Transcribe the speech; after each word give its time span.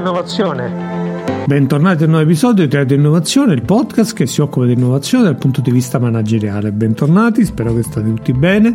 Innovazione. 0.00 1.44
Bentornati 1.44 2.02
a 2.02 2.06
un 2.06 2.12
nuovo 2.12 2.24
episodio 2.24 2.66
di 2.66 2.74
Radio 2.74 2.96
Innovazione, 2.96 3.52
il 3.52 3.60
podcast 3.60 4.14
che 4.14 4.26
si 4.26 4.40
occupa 4.40 4.64
di 4.64 4.72
innovazione 4.72 5.24
dal 5.24 5.36
punto 5.36 5.60
di 5.60 5.70
vista 5.70 5.98
manageriale. 5.98 6.72
Bentornati, 6.72 7.44
spero 7.44 7.74
che 7.74 7.82
state 7.82 8.06
tutti 8.14 8.32
bene, 8.32 8.74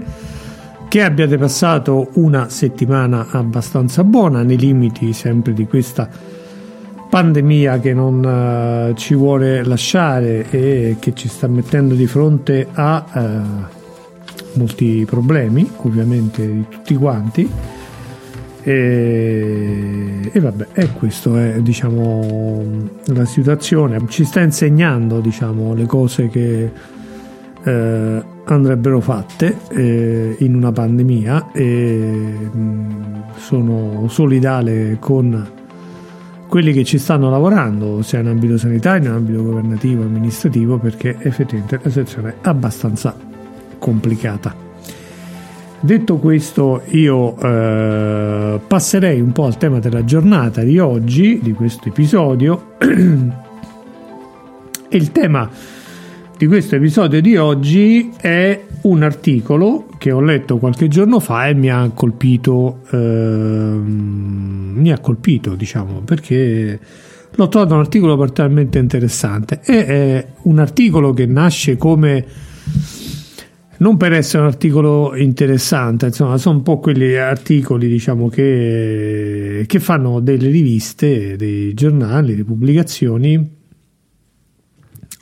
che 0.88 1.02
abbiate 1.02 1.36
passato 1.40 2.10
una 2.14 2.50
settimana 2.50 3.26
abbastanza 3.32 4.04
buona 4.04 4.44
nei 4.44 4.60
limiti 4.60 5.14
sempre 5.14 5.54
di 5.54 5.66
questa 5.66 6.08
pandemia 7.10 7.80
che 7.80 7.94
non 7.96 8.92
uh, 8.92 8.94
ci 8.94 9.16
vuole 9.16 9.64
lasciare 9.64 10.48
e 10.52 10.98
che 11.00 11.16
ci 11.16 11.28
sta 11.28 11.48
mettendo 11.48 11.96
di 11.96 12.06
fronte 12.06 12.68
a 12.72 13.04
uh, 13.12 14.60
molti 14.60 15.06
problemi, 15.10 15.68
ovviamente 15.78 16.46
di 16.46 16.66
tutti 16.70 16.94
quanti 16.94 17.50
e, 18.68 20.32
e 20.32 20.40
vabbè, 20.40 20.70
e 20.74 20.92
questo 20.94 21.38
è 21.38 21.60
diciamo 21.62 22.64
la 23.06 23.26
situazione. 23.26 24.00
Ci 24.08 24.26
sta 24.26 24.42
insegnando 24.42 25.20
diciamo 25.20 25.76
le 25.76 25.86
cose 25.86 26.30
che 26.30 26.72
eh, 27.64 28.24
andrebbero 28.44 29.00
fatte 29.02 29.56
eh, 29.70 30.36
in 30.40 30.56
una 30.56 30.72
pandemia 30.72 31.52
e 31.52 32.38
mh, 32.52 33.24
sono 33.38 34.08
solidale 34.08 34.98
con 35.00 35.48
quelli 36.48 36.74
che 36.74 36.84
ci 36.84 36.98
stanno 36.98 37.30
lavorando, 37.30 38.02
sia 38.02 38.20
in 38.20 38.28
ambito 38.28 38.58
sanitario, 38.58 39.10
in 39.10 39.16
ambito 39.16 39.44
governativo, 39.44 40.02
amministrativo, 40.02 40.80
perché 40.80 41.16
effettivamente 41.20 41.80
la 41.84 41.90
situazione 41.90 42.30
è 42.30 42.48
abbastanza 42.48 43.16
complicata. 43.78 44.65
Detto 45.86 46.18
questo, 46.18 46.82
io 46.94 47.38
eh, 47.40 48.60
passerei 48.66 49.22
un 49.22 49.32
po' 49.32 49.46
al 49.46 49.58
tema 49.58 49.78
della 49.78 50.04
giornata 50.04 50.64
di 50.64 50.80
oggi, 50.80 51.40
di 51.44 51.52
questo 51.52 51.90
episodio. 51.90 52.74
il 54.90 55.12
tema 55.12 55.48
di 56.36 56.48
questo 56.48 56.78
episodio 56.78 57.22
di 57.22 57.38
oggi 57.38 58.12
è 58.20 58.60
un 58.82 59.04
articolo 59.04 59.86
che 60.00 60.12
ho 60.12 60.22
letto 60.22 60.58
qualche 60.58 60.88
giorno 60.88 61.20
fa 61.20 61.50
e 61.50 61.54
mi 61.54 61.70
ha 61.70 61.88
colpito, 61.94 62.80
eh, 62.90 62.98
mi 62.98 64.92
ha 64.92 64.98
colpito, 64.98 65.54
diciamo, 65.54 66.00
perché 66.00 66.80
l'ho 67.30 67.48
trovato 67.48 67.76
un 67.76 67.82
articolo 67.82 68.18
particolarmente 68.18 68.80
interessante. 68.80 69.60
E 69.64 69.86
è 69.86 70.26
un 70.42 70.58
articolo 70.58 71.14
che 71.14 71.28
nasce 71.28 71.78
come 71.78 72.26
non 73.78 73.98
per 73.98 74.14
essere 74.14 74.44
un 74.44 74.48
articolo 74.48 75.16
interessante, 75.16 76.08
insomma, 76.08 76.38
sono 76.38 76.58
un 76.58 76.64
po' 76.64 76.80
quegli 76.80 77.16
articoli 77.16 77.88
diciamo, 77.88 78.30
che, 78.30 79.66
che 79.68 79.80
fanno 79.80 80.20
delle 80.20 80.50
riviste, 80.50 81.36
dei 81.36 81.74
giornali, 81.74 82.32
delle 82.32 82.44
pubblicazioni, 82.44 83.56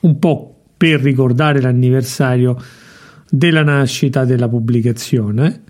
un 0.01 0.19
po' 0.19 0.63
per 0.77 1.01
ricordare 1.01 1.61
l'anniversario 1.61 2.57
della 3.29 3.63
nascita 3.63 4.25
della 4.25 4.47
pubblicazione. 4.47 5.61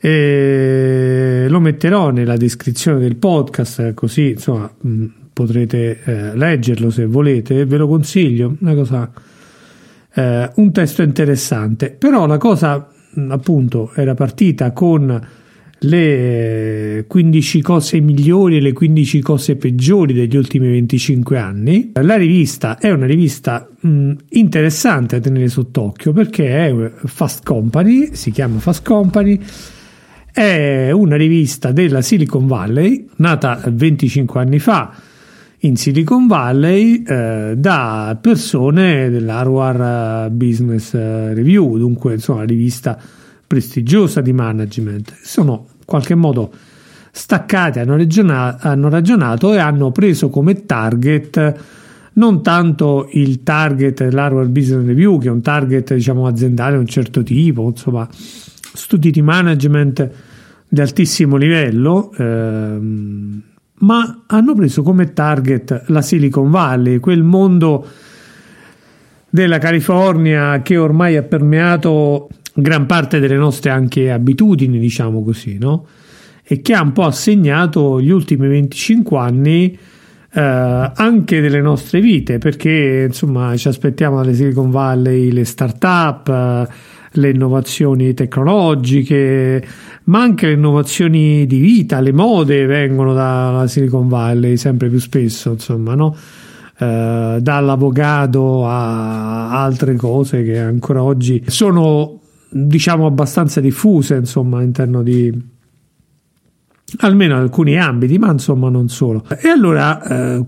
E 0.00 1.46
lo 1.48 1.60
metterò 1.60 2.10
nella 2.10 2.36
descrizione 2.36 3.00
del 3.00 3.16
podcast, 3.16 3.94
così 3.94 4.30
insomma 4.30 4.72
potrete 5.32 6.00
eh, 6.04 6.36
leggerlo 6.36 6.88
se 6.88 7.04
volete. 7.04 7.66
Ve 7.66 7.76
lo 7.76 7.88
consiglio, 7.88 8.56
una 8.60 8.74
cosa 8.74 9.10
eh, 10.18 10.50
un 10.56 10.72
testo 10.72 11.02
interessante, 11.02 11.90
però 11.90 12.26
la 12.26 12.38
cosa 12.38 12.88
appunto 13.28 13.92
era 13.94 14.14
partita 14.14 14.72
con 14.72 15.26
le 15.82 17.04
15 17.06 17.62
cose 17.62 18.00
migliori 18.00 18.56
e 18.56 18.60
le 18.60 18.72
15 18.72 19.20
cose 19.20 19.54
peggiori 19.54 20.12
degli 20.12 20.36
ultimi 20.36 20.68
25 20.68 21.38
anni. 21.38 21.92
La 21.94 22.16
rivista 22.16 22.78
è 22.78 22.90
una 22.90 23.06
rivista 23.06 23.68
mh, 23.78 24.12
interessante 24.30 25.16
a 25.16 25.20
tenere 25.20 25.46
sott'occhio 25.46 26.12
perché 26.12 26.66
è 26.66 26.90
Fast 27.04 27.44
Company, 27.44 28.08
si 28.14 28.32
chiama 28.32 28.58
Fast 28.58 28.84
Company, 28.84 29.38
è 30.32 30.90
una 30.90 31.14
rivista 31.14 31.70
della 31.70 32.02
Silicon 32.02 32.48
Valley, 32.48 33.06
nata 33.16 33.62
25 33.64 34.40
anni 34.40 34.58
fa 34.58 35.06
in 35.60 35.76
Silicon 35.76 36.26
Valley 36.26 37.02
eh, 37.02 37.54
da 37.56 38.16
persone 38.20 39.10
dell'Harvard 39.10 40.30
Business 40.32 40.92
Review, 40.92 41.78
dunque 41.78 42.14
insomma 42.14 42.44
rivista 42.44 42.98
prestigiosa 43.46 44.20
di 44.20 44.32
management. 44.32 45.16
Sono 45.22 45.66
in 45.78 45.84
qualche 45.84 46.14
modo 46.14 46.52
staccati, 47.10 47.80
hanno, 47.80 47.96
ragiona- 47.96 48.58
hanno 48.60 48.88
ragionato 48.88 49.52
e 49.52 49.58
hanno 49.58 49.90
preso 49.90 50.28
come 50.28 50.64
target 50.64 51.56
non 52.18 52.42
tanto 52.42 53.08
il 53.12 53.42
target 53.42 54.04
dell'Harvard 54.04 54.50
Business 54.50 54.86
Review, 54.86 55.18
che 55.18 55.28
è 55.28 55.30
un 55.30 55.40
target 55.40 55.94
diciamo 55.94 56.26
aziendale 56.26 56.72
di 56.72 56.80
un 56.80 56.86
certo 56.86 57.22
tipo, 57.22 57.68
insomma, 57.68 58.08
studi 58.10 59.10
di 59.10 59.22
management 59.22 60.10
di 60.68 60.80
altissimo 60.80 61.36
livello. 61.36 62.12
Ehm, 62.18 63.42
ma 63.80 64.24
hanno 64.26 64.54
preso 64.54 64.82
come 64.82 65.12
target 65.12 65.84
la 65.86 66.02
Silicon 66.02 66.50
Valley, 66.50 66.98
quel 66.98 67.22
mondo 67.22 67.86
della 69.30 69.58
California 69.58 70.62
che 70.62 70.76
ormai 70.76 71.16
ha 71.16 71.22
permeato 71.22 72.28
gran 72.54 72.86
parte 72.86 73.20
delle 73.20 73.36
nostre 73.36 73.70
anche 73.70 74.10
abitudini, 74.10 74.78
diciamo 74.78 75.22
così, 75.22 75.58
no? 75.58 75.86
E 76.42 76.60
che 76.62 76.74
ha 76.74 76.82
un 76.82 76.92
po' 76.92 77.04
assegnato 77.04 78.00
gli 78.00 78.10
ultimi 78.10 78.48
25 78.48 79.18
anni 79.18 79.78
eh, 80.32 80.40
anche 80.94 81.40
delle 81.40 81.60
nostre 81.60 82.00
vite, 82.00 82.38
perché 82.38 83.04
insomma 83.08 83.56
ci 83.56 83.68
aspettiamo 83.68 84.16
dalle 84.16 84.34
Silicon 84.34 84.70
Valley 84.70 85.30
le 85.30 85.44
start-up, 85.44 86.28
eh, 86.28 86.96
le 87.18 87.30
innovazioni 87.30 88.14
tecnologiche, 88.14 89.66
ma 90.04 90.20
anche 90.22 90.46
le 90.46 90.52
innovazioni 90.52 91.46
di 91.46 91.58
vita, 91.58 92.00
le 92.00 92.12
mode 92.12 92.66
vengono 92.66 93.12
dalla 93.12 93.66
Silicon 93.66 94.08
Valley 94.08 94.56
sempre 94.56 94.88
più 94.88 94.98
spesso, 94.98 95.50
insomma, 95.50 95.94
no? 95.94 96.16
Eh, 96.80 97.38
dall'avocado 97.40 98.64
a 98.64 99.62
altre 99.62 99.96
cose 99.96 100.44
che 100.44 100.60
ancora 100.60 101.02
oggi 101.02 101.42
sono 101.48 102.20
diciamo 102.50 103.04
abbastanza 103.04 103.60
diffuse 103.60 104.14
insomma 104.14 104.58
all'interno 104.58 105.02
di 105.02 105.28
almeno 106.98 107.36
alcuni 107.36 107.76
ambiti 107.76 108.16
ma 108.18 108.30
insomma 108.30 108.70
non 108.70 108.88
solo 108.88 109.24
e 109.28 109.48
allora 109.48 110.00
eh, 110.02 110.44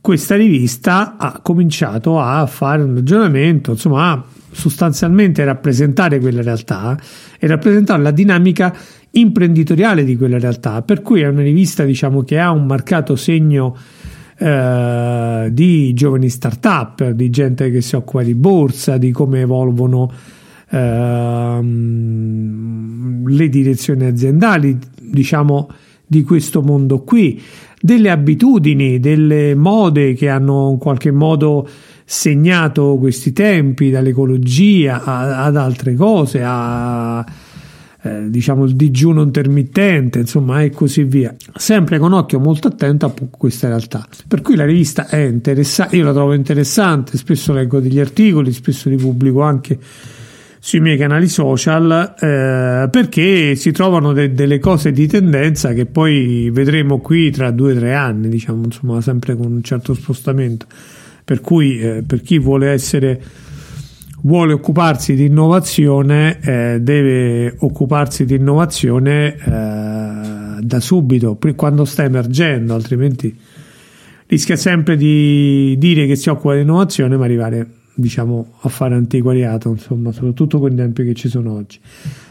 questa 0.00 0.36
rivista 0.36 1.18
ha 1.18 1.38
cominciato 1.42 2.18
a 2.18 2.46
fare 2.46 2.82
un 2.82 2.94
ragionamento 2.94 3.72
insomma 3.72 4.10
a 4.10 4.24
sostanzialmente 4.50 5.44
rappresentare 5.44 6.18
quella 6.18 6.42
realtà 6.42 6.98
e 7.38 7.46
rappresentare 7.46 8.02
la 8.02 8.10
dinamica 8.10 8.74
imprenditoriale 9.10 10.04
di 10.04 10.16
quella 10.16 10.38
realtà, 10.38 10.82
per 10.82 11.02
cui 11.02 11.20
è 11.22 11.28
una 11.28 11.42
rivista 11.42 11.84
diciamo 11.84 12.22
che 12.22 12.38
ha 12.38 12.50
un 12.50 12.66
marcato 12.66 13.16
segno 13.16 13.76
eh, 14.38 15.48
di 15.50 15.92
giovani 15.94 16.28
start-up, 16.28 17.10
di 17.10 17.30
gente 17.30 17.70
che 17.70 17.80
si 17.80 17.96
occupa 17.96 18.22
di 18.22 18.34
borsa, 18.34 18.98
di 18.98 19.10
come 19.10 19.40
evolvono 19.40 20.10
eh, 20.70 21.60
le 23.24 23.48
direzioni 23.48 24.04
aziendali, 24.04 24.78
diciamo 25.00 25.68
di 26.06 26.22
questo 26.22 26.62
mondo 26.62 27.02
qui, 27.02 27.40
delle 27.80 28.10
abitudini, 28.10 28.98
delle 28.98 29.54
mode 29.54 30.14
che 30.14 30.28
hanno 30.28 30.70
in 30.70 30.78
qualche 30.78 31.10
modo 31.10 31.68
segnato 32.10 32.96
questi 32.96 33.34
tempi, 33.34 33.90
dall'ecologia 33.90 35.04
a, 35.04 35.44
ad 35.44 35.56
altre 35.58 35.94
cose, 35.94 36.40
a 36.42 37.22
eh, 38.00 38.30
diciamo 38.30 38.64
il 38.64 38.74
digiuno 38.74 39.20
intermittente, 39.20 40.20
insomma, 40.20 40.62
e 40.62 40.70
così 40.70 41.04
via. 41.04 41.34
Sempre 41.54 41.98
con 41.98 42.14
occhio 42.14 42.40
molto 42.40 42.68
attento 42.68 43.04
a 43.04 43.12
questa 43.30 43.68
realtà. 43.68 44.08
Per 44.26 44.40
cui 44.40 44.56
la 44.56 44.64
rivista 44.64 45.06
è 45.06 45.18
interessante, 45.18 45.96
io 45.96 46.04
la 46.04 46.12
trovo 46.12 46.32
interessante, 46.32 47.18
spesso 47.18 47.52
leggo 47.52 47.78
degli 47.78 48.00
articoli, 48.00 48.52
spesso 48.52 48.88
li 48.88 48.96
pubblico 48.96 49.42
anche 49.42 49.78
sui 50.60 50.80
miei 50.80 50.96
canali 50.96 51.28
social 51.28 52.14
eh, 52.18 52.88
perché 52.90 53.54
si 53.54 53.70
trovano 53.70 54.14
de- 54.14 54.32
delle 54.32 54.58
cose 54.58 54.92
di 54.92 55.06
tendenza 55.06 55.74
che 55.74 55.84
poi 55.84 56.48
vedremo 56.50 57.00
qui 57.00 57.30
tra 57.30 57.50
due 57.50 57.72
o 57.72 57.76
tre 57.76 57.92
anni, 57.92 58.30
diciamo, 58.30 58.64
insomma, 58.64 59.02
sempre 59.02 59.36
con 59.36 59.52
un 59.52 59.62
certo 59.62 59.92
spostamento. 59.92 60.66
Per 61.28 61.42
cui 61.42 61.78
eh, 61.78 62.02
per 62.06 62.22
chi 62.22 62.38
vuole 62.38 62.70
essere 62.70 63.22
vuole 64.22 64.54
occuparsi 64.54 65.14
di 65.14 65.26
innovazione 65.26 66.40
eh, 66.40 66.78
deve 66.80 67.54
occuparsi 67.58 68.24
di 68.24 68.36
innovazione 68.36 69.36
eh, 69.36 70.60
da 70.62 70.80
subito, 70.80 71.38
quando 71.54 71.84
sta 71.84 72.04
emergendo, 72.04 72.72
altrimenti 72.72 73.36
rischia 74.26 74.56
sempre 74.56 74.96
di 74.96 75.76
dire 75.76 76.06
che 76.06 76.16
si 76.16 76.30
occupa 76.30 76.54
di 76.54 76.62
innovazione 76.62 77.18
ma 77.18 77.26
arrivare 77.26 77.66
diciamo 77.92 78.54
a 78.60 78.70
fare 78.70 78.94
antiquariato, 78.94 79.68
insomma, 79.68 80.12
soprattutto 80.12 80.58
con 80.58 80.72
i 80.72 80.76
tempi 80.76 81.04
che 81.04 81.12
ci 81.12 81.28
sono 81.28 81.52
oggi. 81.52 81.78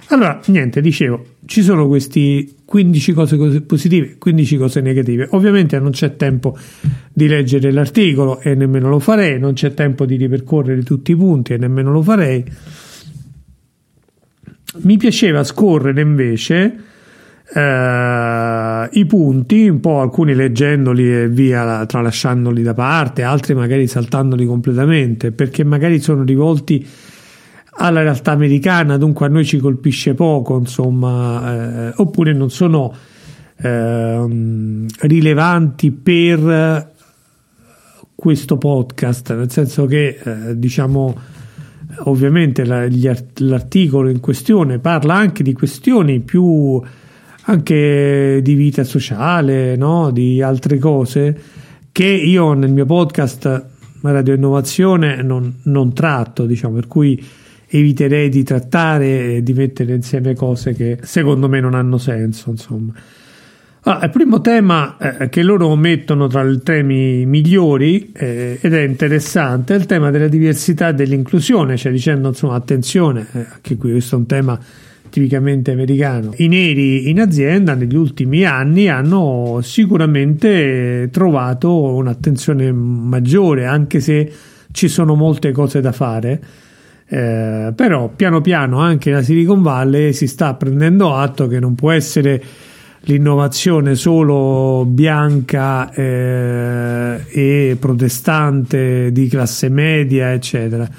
Allora, 0.10 0.40
niente, 0.46 0.80
dicevo, 0.80 1.26
ci 1.46 1.62
sono 1.62 1.86
questi 1.88 2.56
15 2.64 3.14
cose 3.14 3.62
positive, 3.62 4.16
15 4.18 4.58
cose 4.58 4.80
negative. 4.80 5.28
Ovviamente 5.32 5.78
non 5.80 5.92
c'è 5.92 6.16
tempo 6.16 6.58
di 7.12 7.28
leggere 7.28 7.72
l'articolo 7.72 8.40
e 8.40 8.56
nemmeno 8.56 8.88
lo 8.90 9.00
farei, 9.00 9.38
non 9.38 9.54
c'è 9.54 9.74
tempo 9.74 10.06
di 10.06 10.16
ripercorrere 10.16 10.82
tutti 10.84 11.12
i 11.12 11.16
punti 11.16 11.54
e 11.54 11.58
nemmeno 11.58 11.92
lo 11.92 12.02
farei. 12.02 12.44
Mi 14.80 14.98
piaceva 14.98 15.44
scorrere 15.44 16.00
invece 16.00 16.76
eh, 17.54 18.90
i 18.92 19.06
punti, 19.06 19.68
un 19.68 19.80
po' 19.80 20.00
alcuni 20.00 20.36
leggendoli 20.36 21.22
e 21.22 21.28
via, 21.28 21.86
tralasciandoli 21.86 22.62
da 22.62 22.74
parte, 22.74 23.24
altri 23.24 23.56
magari 23.56 23.88
saltandoli 23.88 24.46
completamente, 24.46 25.32
perché 25.32 25.66
magari 25.66 26.00
sono 26.00 26.24
rivolti 26.24 26.86
alla 27.78 28.02
realtà 28.02 28.32
americana, 28.32 28.98
dunque 28.98 29.26
a 29.26 29.30
noi 29.30 29.46
ci 29.46 29.58
colpisce 29.58 30.14
poco, 30.14 30.58
insomma, 30.58 31.90
eh, 31.90 31.94
oppure 31.98 32.34
non 32.34 32.50
sono 32.50 32.94
eh, 33.60 34.86
rilevanti 35.00 35.92
per 35.92 36.92
questo 38.16 38.58
podcast, 38.58 39.36
nel 39.36 39.52
senso 39.52 39.86
che 39.86 40.20
eh, 40.24 40.58
diciamo 40.58 41.16
ovviamente 42.06 42.66
la, 42.66 42.86
gli, 42.88 43.10
l'articolo 43.36 44.10
in 44.10 44.20
questione 44.20 44.80
parla 44.80 45.16
anche 45.16 45.44
di 45.44 45.54
questioni 45.54 46.20
più 46.20 46.82
anche 47.44 48.40
di 48.44 48.54
vita 48.56 48.84
sociale, 48.84 49.76
no? 49.76 50.12
di 50.12 50.42
altre 50.42 50.80
cose 50.80 51.42
che 51.92 52.06
io 52.06 52.54
nel 52.54 52.72
mio 52.72 52.86
podcast 52.86 53.66
Radio 54.02 54.34
Innovazione 54.34 55.22
non, 55.22 55.60
non 55.64 55.94
tratto, 55.94 56.46
diciamo, 56.46 56.74
per 56.76 56.88
cui 56.88 57.24
eviterei 57.68 58.30
di 58.30 58.44
trattare 58.44 59.36
e 59.36 59.44
di 59.44 59.54
mettere 59.54 59.94
insieme 59.94 60.36
cose 60.36 60.74
che 60.74 61.00
secondo 61.02 61.50
me 61.50 61.60
non 61.60 61.74
hanno 61.74 61.98
senso, 61.98 62.50
insomma. 62.50 62.94
Ah, 63.82 64.02
il 64.04 64.10
primo 64.10 64.42
tema 64.42 64.98
eh, 64.98 65.30
che 65.30 65.42
loro 65.44 65.74
mettono 65.78 66.28
tra 66.28 66.44
i 66.44 66.62
temi 66.62 67.26
migliori 67.26 68.12
eh, 68.12 68.60
ed 68.62 68.74
è 68.74 68.82
interessante 68.82 69.76
è 69.76 69.78
il 69.78 69.86
tema 69.86 70.12
della 70.12 70.28
diversità 70.28 70.90
e 70.90 70.94
dell'inclusione, 70.94 71.78
cioè 71.78 71.92
dicendo 71.94 72.28
insomma 72.28 72.56
attenzione, 72.56 73.26
eh, 73.32 73.46
anche 73.50 73.78
qui 73.78 73.92
questo 73.92 74.16
è 74.16 74.18
un 74.18 74.26
tema 74.26 74.60
tipicamente 75.10 75.72
americano. 75.72 76.34
I 76.36 76.50
neri 76.50 77.10
in 77.10 77.22
azienda 77.22 77.76
negli 77.76 77.96
ultimi 77.96 78.44
anni 78.44 78.90
hanno 78.90 79.60
sicuramente 79.62 81.08
trovato 81.10 81.72
un'attenzione 81.74 82.72
maggiore, 82.74 83.68
anche 83.68 84.02
se 84.02 84.32
ci 84.72 84.90
sono 84.90 85.16
molte 85.16 85.52
cose 85.52 85.80
da 85.80 85.94
fare. 85.94 86.42
Eh, 87.10 87.72
però 87.74 88.10
piano 88.10 88.42
piano 88.42 88.80
anche 88.80 89.12
la 89.12 89.22
Silicon 89.22 89.62
Valley 89.62 90.12
si 90.12 90.28
sta 90.28 90.56
prendendo 90.56 91.16
atto 91.16 91.48
che 91.48 91.60
non 91.60 91.74
può 91.74 91.92
essere 91.92 92.44
l'innovazione 93.02 93.96
solo 93.96 94.84
bianca 94.86 95.90
eh, 95.94 97.24
e 97.30 97.78
protestante 97.80 99.14
di 99.14 99.28
classe 99.30 99.70
media 99.70 100.34
eccetera 100.34 100.90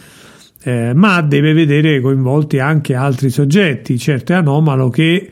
eh, 0.63 0.93
ma 0.95 1.21
deve 1.23 1.53
vedere 1.53 2.01
coinvolti 2.01 2.59
anche 2.59 2.95
altri 2.95 3.31
soggetti. 3.31 3.99
Certo 3.99 4.33
è 4.33 4.37
anomalo 4.37 4.91
che 4.91 5.31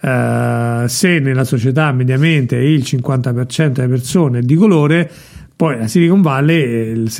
eh, 0.00 0.84
se 0.86 1.18
nella 1.18 1.44
società 1.44 1.92
mediamente 1.92 2.56
il 2.56 2.80
50% 2.80 3.68
delle 3.68 3.88
persone 3.88 4.38
è 4.38 4.42
di 4.42 4.54
colore, 4.54 5.10
poi 5.54 5.78
la 5.78 5.88
Silicon 5.88 6.22
Valley 6.22 6.90
il 6.92 7.10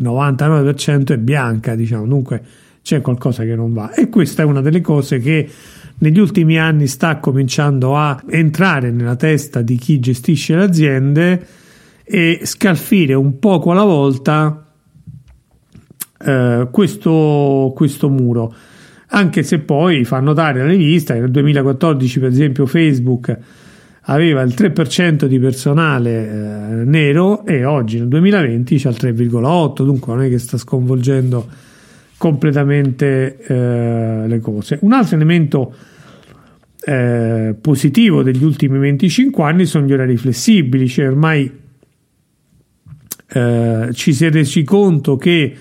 99% 0.00 1.12
è 1.12 1.18
bianca, 1.18 1.74
diciamo, 1.74 2.06
dunque 2.06 2.42
c'è 2.82 3.00
qualcosa 3.00 3.44
che 3.44 3.54
non 3.54 3.72
va. 3.72 3.92
E 3.92 4.08
questa 4.08 4.42
è 4.42 4.44
una 4.44 4.60
delle 4.60 4.80
cose 4.80 5.18
che 5.18 5.48
negli 5.98 6.18
ultimi 6.18 6.58
anni 6.58 6.86
sta 6.86 7.18
cominciando 7.18 7.96
a 7.96 8.22
entrare 8.28 8.90
nella 8.90 9.16
testa 9.16 9.62
di 9.62 9.76
chi 9.76 9.98
gestisce 9.98 10.54
le 10.56 10.62
aziende 10.62 11.46
e 12.04 12.40
scalfire 12.44 13.14
un 13.14 13.38
poco 13.38 13.72
alla 13.72 13.84
volta 13.84 14.64
eh, 16.20 16.68
questo, 16.70 17.72
questo 17.74 18.08
muro 18.08 18.54
anche 19.08 19.42
se 19.42 19.58
poi 19.60 20.04
fa 20.04 20.20
notare 20.20 20.60
la 20.60 20.66
rivista 20.66 21.14
che 21.14 21.20
nel 21.20 21.30
2014 21.30 22.20
per 22.20 22.28
esempio 22.28 22.66
Facebook 22.66 23.38
aveva 24.10 24.42
il 24.42 24.54
3% 24.56 25.24
di 25.26 25.38
personale 25.38 26.10
eh, 26.10 26.84
nero 26.84 27.44
e 27.44 27.64
oggi 27.64 27.98
nel 27.98 28.08
2020 28.08 28.76
c'è 28.76 28.88
il 28.88 28.96
3,8 28.98 29.84
dunque 29.84 30.14
non 30.14 30.24
è 30.24 30.28
che 30.28 30.38
sta 30.38 30.56
sconvolgendo 30.56 31.46
completamente 32.16 33.38
eh, 33.38 34.26
le 34.26 34.40
cose. 34.40 34.78
Un 34.80 34.92
altro 34.92 35.16
elemento 35.16 35.74
eh, 36.80 37.54
positivo 37.60 38.22
degli 38.22 38.42
ultimi 38.42 38.78
25 38.78 39.44
anni 39.44 39.66
sono 39.66 39.86
gli 39.86 39.92
orari 39.92 40.16
flessibili 40.16 40.88
cioè 40.88 41.08
ormai 41.08 41.50
eh, 43.30 43.88
ci 43.92 44.14
si 44.14 44.24
è 44.24 44.30
resi 44.30 44.64
conto 44.64 45.16
che 45.16 45.54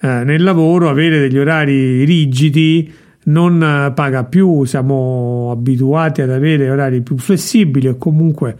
eh, 0.00 0.24
nel 0.24 0.42
lavoro 0.42 0.88
avere 0.88 1.20
degli 1.20 1.38
orari 1.38 2.04
rigidi 2.04 2.92
non 3.26 3.62
eh, 3.62 3.92
paga 3.92 4.24
più, 4.24 4.64
siamo 4.64 5.50
abituati 5.50 6.22
ad 6.22 6.30
avere 6.30 6.70
orari 6.70 7.00
più 7.02 7.16
flessibili 7.16 7.88
o 7.88 7.96
comunque 7.96 8.56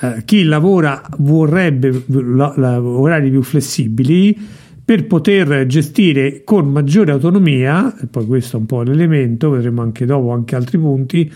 eh, 0.00 0.22
chi 0.24 0.44
lavora 0.44 1.02
vorrebbe 1.18 2.02
la, 2.06 2.52
la, 2.56 2.80
orari 2.80 3.30
più 3.30 3.42
flessibili 3.42 4.36
per 4.84 5.06
poter 5.06 5.66
gestire 5.66 6.42
con 6.44 6.70
maggiore 6.70 7.10
autonomia, 7.10 7.98
e 8.00 8.06
poi 8.06 8.26
questo 8.26 8.56
è 8.56 8.60
un 8.60 8.66
po' 8.66 8.82
l'elemento, 8.82 9.50
vedremo 9.50 9.82
anche 9.82 10.06
dopo 10.06 10.30
anche 10.30 10.54
altri 10.54 10.78
punti, 10.78 11.32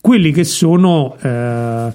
quelli 0.00 0.32
che 0.32 0.42
sono 0.42 1.16
eh, 1.20 1.92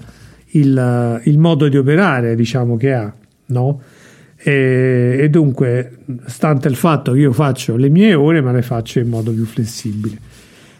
il, 0.52 1.20
il, 1.24 1.38
modo 1.38 1.68
di 1.68 1.76
operare 1.76 2.34
diciamo 2.34 2.78
che 2.78 2.94
ha, 2.94 3.12
no? 3.46 3.80
E, 4.40 5.18
e, 5.20 5.28
dunque, 5.28 5.98
stante 6.26 6.68
il 6.68 6.76
fatto 6.76 7.12
che 7.12 7.18
io 7.18 7.32
faccio 7.32 7.76
le 7.76 7.88
mie 7.88 8.14
ore, 8.14 8.40
ma 8.40 8.52
le 8.52 8.62
faccio 8.62 9.00
in 9.00 9.08
modo 9.08 9.32
più 9.32 9.44
flessibile. 9.44 10.18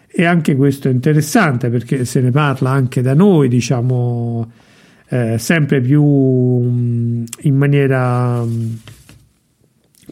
E 0.06 0.24
anche 0.24 0.56
questo 0.56 0.88
è 0.88 0.92
interessante 0.92 1.68
perché 1.68 2.04
se 2.04 2.20
ne 2.20 2.30
parla 2.30 2.70
anche 2.70 3.02
da 3.02 3.14
noi, 3.14 3.48
diciamo, 3.48 4.50
eh, 5.08 5.38
sempre 5.38 5.80
più 5.80 6.02
um, 6.02 7.24
in 7.40 7.56
maniera 7.56 8.40
um, 8.40 8.78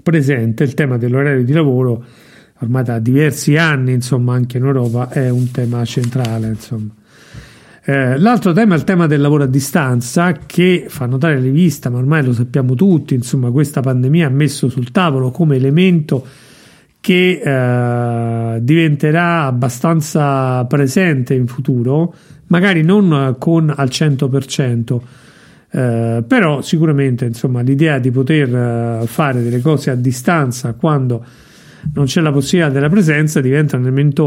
presente 0.03 0.65
il 0.65 0.75
tema 0.75 0.97
dell'orario 0.97 1.45
di 1.45 1.53
lavoro 1.53 2.05
ormai 2.61 2.85
da 2.85 2.99
diversi 2.99 3.57
anni, 3.57 3.93
insomma, 3.93 4.35
anche 4.35 4.59
in 4.59 4.65
Europa 4.65 5.09
è 5.11 5.29
un 5.29 5.51
tema 5.51 5.85
centrale, 5.85 6.49
insomma. 6.49 6.95
Eh, 7.89 8.19
l'altro 8.19 8.53
tema 8.53 8.75
è 8.75 8.79
il 8.79 8.83
tema 8.83 9.07
del 9.07 9.21
lavoro 9.21 9.45
a 9.45 9.47
distanza 9.47 10.33
che 10.33 10.87
fa 10.89 11.07
notare 11.07 11.37
la 11.37 11.43
rivista, 11.43 11.89
ma 11.89 11.99
ormai 11.99 12.25
lo 12.25 12.33
sappiamo 12.33 12.75
tutti, 12.75 13.15
insomma 13.15 13.53
questa 13.53 13.81
pandemia 13.81 14.27
ha 14.27 14.31
messo 14.31 14.69
sul 14.69 14.91
tavolo 14.91 15.31
come 15.31 15.55
elemento 15.55 16.27
che 16.99 17.41
eh, 17.41 18.61
diventerà 18.61 19.45
abbastanza 19.45 20.65
presente 20.65 21.35
in 21.35 21.47
futuro, 21.47 22.13
magari 22.49 22.83
non 22.83 23.37
con 23.39 23.73
al 23.73 23.87
100%, 23.87 25.01
eh, 25.71 26.25
però 26.27 26.63
sicuramente 26.63 27.25
insomma, 27.25 27.61
l'idea 27.61 28.01
di 28.01 28.11
poter 28.11 28.53
eh, 28.53 29.07
fare 29.07 29.45
delle 29.45 29.61
cose 29.61 29.93
a 29.93 29.95
distanza 29.95 30.73
quando 30.73 31.25
non 31.95 32.07
c'è 32.07 32.21
la 32.21 32.33
possibilità 32.33 32.73
della 32.73 32.89
presenza 32.89 33.41
diventa 33.41 33.77
un 33.77 33.83
elemento 33.83 34.25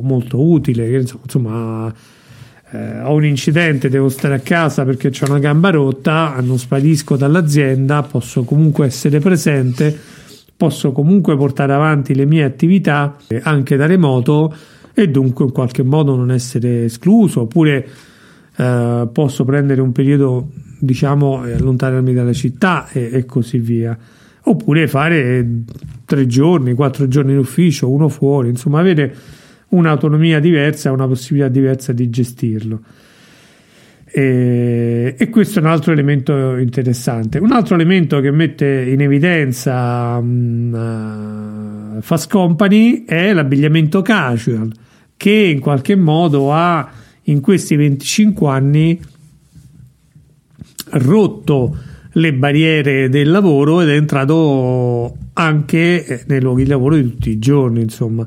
molto 0.00 0.40
utile, 0.40 0.96
insomma 0.96 1.92
eh, 2.74 3.00
ho 3.02 3.14
un 3.14 3.24
incidente, 3.24 3.88
devo 3.88 4.08
stare 4.08 4.34
a 4.34 4.40
casa 4.40 4.84
perché 4.84 5.08
ho 5.08 5.28
una 5.28 5.38
gamba 5.38 5.70
rotta, 5.70 6.34
non 6.42 6.58
sparisco 6.58 7.16
dall'azienda, 7.16 8.02
posso 8.02 8.42
comunque 8.42 8.86
essere 8.86 9.20
presente, 9.20 9.96
posso 10.56 10.90
comunque 10.90 11.36
portare 11.36 11.72
avanti 11.72 12.16
le 12.16 12.26
mie 12.26 12.42
attività 12.42 13.16
eh, 13.28 13.40
anche 13.44 13.76
da 13.76 13.86
remoto 13.86 14.52
e 14.92 15.08
dunque 15.08 15.44
in 15.44 15.52
qualche 15.52 15.84
modo 15.84 16.16
non 16.16 16.32
essere 16.32 16.84
escluso 16.84 17.42
oppure 17.42 17.86
eh, 18.56 19.08
posso 19.12 19.44
prendere 19.44 19.80
un 19.80 19.92
periodo 19.92 20.48
diciamo 20.80 21.44
e 21.44 21.52
allontanarmi 21.52 22.12
dalla 22.12 22.32
città 22.32 22.88
e, 22.92 23.08
e, 23.12 23.24
così 23.24 23.58
via. 23.58 23.96
Oppure 24.46 24.88
fare 24.88 25.46
tre 26.04 26.26
giorni, 26.26 26.74
quattro 26.74 27.06
giorni 27.06 27.32
in 27.32 27.38
ufficio, 27.38 27.88
uno 27.88 28.08
fuori, 28.08 28.48
insomma 28.48 28.80
avere 28.80 29.14
un'autonomia 29.74 30.40
diversa, 30.40 30.92
una 30.92 31.06
possibilità 31.06 31.48
diversa 31.48 31.92
di 31.92 32.08
gestirlo. 32.10 32.80
E, 34.16 35.16
e, 35.18 35.28
questo 35.28 35.58
è 35.58 35.62
un 35.62 35.68
altro 35.68 35.90
elemento 35.90 36.56
interessante. 36.56 37.38
Un 37.38 37.50
altro 37.50 37.74
elemento 37.74 38.20
che 38.20 38.30
mette 38.30 38.84
in 38.88 39.00
evidenza 39.00 40.18
um, 40.20 41.96
uh, 41.96 42.00
Fast 42.00 42.30
Company 42.30 43.04
è 43.04 43.32
l'abbigliamento 43.32 44.02
casual, 44.02 44.72
che 45.16 45.32
in 45.32 45.58
qualche 45.58 45.96
modo 45.96 46.52
ha 46.52 46.88
in 47.22 47.40
questi 47.40 47.74
25 47.74 48.48
anni 48.48 49.00
rotto 50.90 51.76
le 52.12 52.32
barriere 52.34 53.08
del 53.08 53.28
lavoro 53.28 53.80
ed 53.80 53.88
è 53.88 53.94
entrato 53.96 55.16
anche 55.32 56.24
nei 56.28 56.40
luoghi 56.40 56.62
di 56.62 56.68
lavoro 56.68 56.94
di 56.94 57.02
tutti 57.02 57.30
i 57.30 57.40
giorni, 57.40 57.80
insomma 57.80 58.24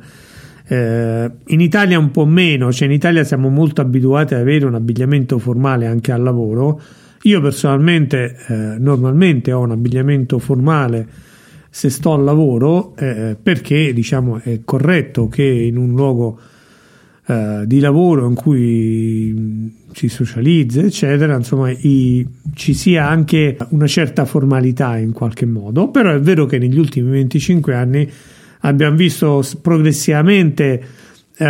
Eh, 0.68 1.32
in 1.46 1.62
Italia 1.62 1.98
un 1.98 2.12
po' 2.12 2.26
meno, 2.26 2.72
cioè 2.74 2.88
in 2.88 2.94
Italia 2.94 3.24
siamo 3.24 3.50
molto 3.50 3.82
abituati 3.82 4.34
ad 4.34 4.42
avere 4.42 4.66
un 4.66 4.76
abbigliamento 4.76 5.40
formale 5.40 5.88
anche 5.88 6.12
al 6.12 6.22
lavoro. 6.22 6.82
Io 7.24 7.42
personalmente 7.42 8.36
eh, 8.48 8.54
normalmente 8.78 9.52
ho 9.52 9.62
un 9.62 9.72
abbigliamento 9.72 10.40
formale 10.40 11.08
se 11.70 11.90
sto 11.90 12.14
al 12.14 12.24
lavoro 12.24 12.96
eh, 12.96 13.36
perché 13.42 13.94
diciamo 13.94 14.40
è 14.42 14.62
corretto 14.64 15.28
che 15.28 15.44
in 15.44 15.78
un 15.78 15.90
luogo 15.90 16.40
eh, 17.28 17.64
di 17.66 17.80
lavoro 17.80 18.28
in 18.28 18.34
cui 18.34 19.72
si 19.94 20.10
socializza 20.10 20.82
eccetera 20.82 21.36
insomma 21.36 21.70
i, 21.70 22.26
ci 22.54 22.74
sia 22.74 23.08
anche 23.08 23.58
una 23.70 23.88
certa 23.88 24.26
formalità 24.26 24.98
in 24.98 25.12
qualche 25.12 25.46
modo 25.46 25.90
però 25.90 26.14
è 26.14 26.20
vero 26.20 26.46
che 26.46 26.58
negli 26.58 26.80
ultimi 26.80 27.12
25 27.12 27.76
anni 27.76 28.10
abbiamo 28.62 28.96
visto 28.96 29.44
progressivamente 29.62 30.84
eh, 31.38 31.46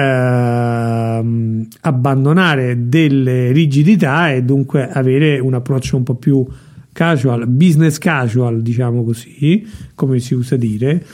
abbandonare 1.81 2.89
delle 2.89 3.51
rigidità 3.51 4.31
e 4.31 4.43
dunque 4.43 4.89
avere 4.89 5.39
un 5.39 5.53
approccio 5.53 5.97
un 5.97 6.03
po' 6.03 6.15
più 6.15 6.45
casual, 6.91 7.47
business 7.47 7.97
casual, 7.99 8.61
diciamo 8.61 9.03
così, 9.03 9.65
come 9.95 10.19
si 10.19 10.33
usa 10.33 10.55
dire. 10.55 11.05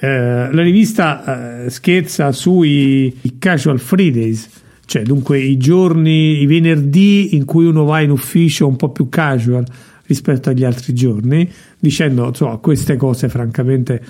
Eh, 0.00 0.52
la 0.52 0.62
rivista 0.62 1.64
eh, 1.64 1.70
scherza 1.70 2.32
sui 2.32 3.16
casual 3.38 3.78
Fridays, 3.78 4.48
cioè 4.86 5.02
dunque 5.02 5.38
i 5.38 5.56
giorni, 5.56 6.40
i 6.40 6.46
venerdì 6.46 7.36
in 7.36 7.44
cui 7.44 7.66
uno 7.66 7.84
va 7.84 8.00
in 8.00 8.10
ufficio 8.10 8.66
un 8.66 8.76
po' 8.76 8.90
più 8.90 9.08
casual 9.08 9.64
rispetto 10.06 10.50
agli 10.50 10.64
altri 10.64 10.94
giorni, 10.94 11.48
dicendo 11.78 12.26
insomma 12.26 12.56
queste 12.56 12.96
cose 12.96 13.28
francamente 13.28 14.02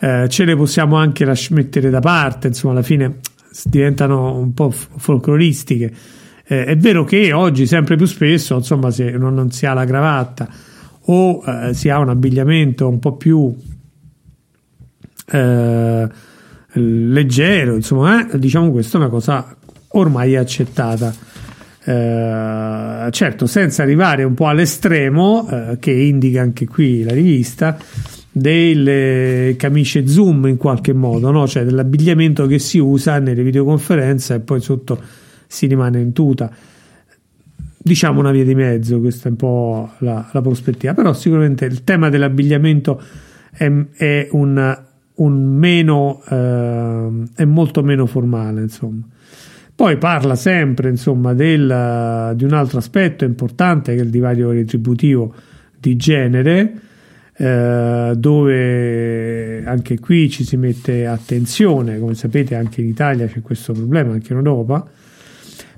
eh, 0.00 0.26
ce 0.28 0.44
le 0.44 0.56
possiamo 0.56 0.96
anche 0.96 1.24
lasci- 1.24 1.54
mettere 1.54 1.90
da 1.90 2.00
parte, 2.00 2.48
insomma 2.48 2.74
alla 2.74 2.82
fine 2.82 3.18
diventano 3.64 4.38
un 4.38 4.54
po' 4.54 4.70
folcloristiche. 4.70 5.92
Eh, 6.46 6.64
è 6.64 6.76
vero 6.76 7.04
che 7.04 7.32
oggi 7.32 7.66
sempre 7.66 7.96
più 7.96 8.06
spesso, 8.06 8.56
insomma, 8.56 8.90
se 8.90 9.10
non, 9.10 9.34
non 9.34 9.50
si 9.50 9.66
ha 9.66 9.72
la 9.72 9.84
cravatta 9.84 10.48
o 11.10 11.42
eh, 11.44 11.74
si 11.74 11.88
ha 11.88 11.98
un 11.98 12.10
abbigliamento 12.10 12.88
un 12.88 12.98
po' 12.98 13.16
più 13.16 13.54
eh, 15.30 16.08
leggero, 16.72 17.74
insomma, 17.74 18.30
eh, 18.30 18.38
diciamo 18.38 18.70
questa 18.70 18.98
è 18.98 19.00
una 19.00 19.10
cosa 19.10 19.56
ormai 19.88 20.36
accettata. 20.36 21.12
Eh, 21.84 23.08
certo, 23.10 23.46
senza 23.46 23.82
arrivare 23.82 24.22
un 24.22 24.34
po' 24.34 24.46
all'estremo, 24.46 25.76
che 25.80 25.90
indica 25.90 26.42
anche 26.42 26.66
qui 26.66 27.02
la 27.02 27.12
rivista, 27.12 27.76
delle 28.30 29.54
camicie 29.56 30.06
zoom 30.06 30.46
in 30.46 30.56
qualche 30.56 30.92
modo, 30.92 31.30
no? 31.30 31.46
cioè 31.46 31.64
dell'abbigliamento 31.64 32.46
che 32.46 32.58
si 32.58 32.78
usa 32.78 33.18
nelle 33.18 33.42
videoconferenze 33.42 34.34
e 34.34 34.40
poi 34.40 34.60
sotto 34.60 35.00
si 35.46 35.66
rimane 35.66 36.00
in 36.00 36.12
tuta. 36.12 36.50
Diciamo 37.80 38.20
una 38.20 38.30
via 38.30 38.44
di 38.44 38.54
mezzo, 38.54 39.00
questa 39.00 39.28
è 39.28 39.30
un 39.30 39.36
po' 39.36 39.90
la, 39.98 40.28
la 40.32 40.40
prospettiva, 40.42 40.94
però 40.94 41.12
sicuramente 41.12 41.64
il 41.64 41.84
tema 41.84 42.10
dell'abbigliamento 42.10 43.00
è, 43.50 43.72
è 43.96 44.28
un, 44.32 44.78
un 45.14 45.56
meno, 45.56 46.22
eh, 46.28 47.08
è 47.34 47.44
molto 47.44 47.82
meno 47.82 48.06
formale, 48.06 48.60
insomma. 48.60 49.02
Poi 49.74 49.96
parla 49.96 50.34
sempre, 50.34 50.90
insomma, 50.90 51.34
del, 51.34 52.32
di 52.34 52.44
un 52.44 52.52
altro 52.52 52.78
aspetto 52.78 53.24
importante 53.24 53.94
che 53.94 54.00
è 54.00 54.04
il 54.04 54.10
divario 54.10 54.50
retributivo 54.50 55.32
di 55.78 55.96
genere, 55.96 56.80
eh, 57.40 58.14
dove 58.16 59.64
anche 59.64 60.00
qui 60.00 60.28
ci 60.28 60.44
si 60.44 60.56
mette 60.56 61.06
attenzione, 61.06 62.00
come 62.00 62.14
sapete 62.14 62.56
anche 62.56 62.80
in 62.80 62.88
Italia 62.88 63.26
c'è 63.26 63.42
questo 63.42 63.72
problema, 63.72 64.12
anche 64.12 64.32
in 64.32 64.38
Europa. 64.38 64.84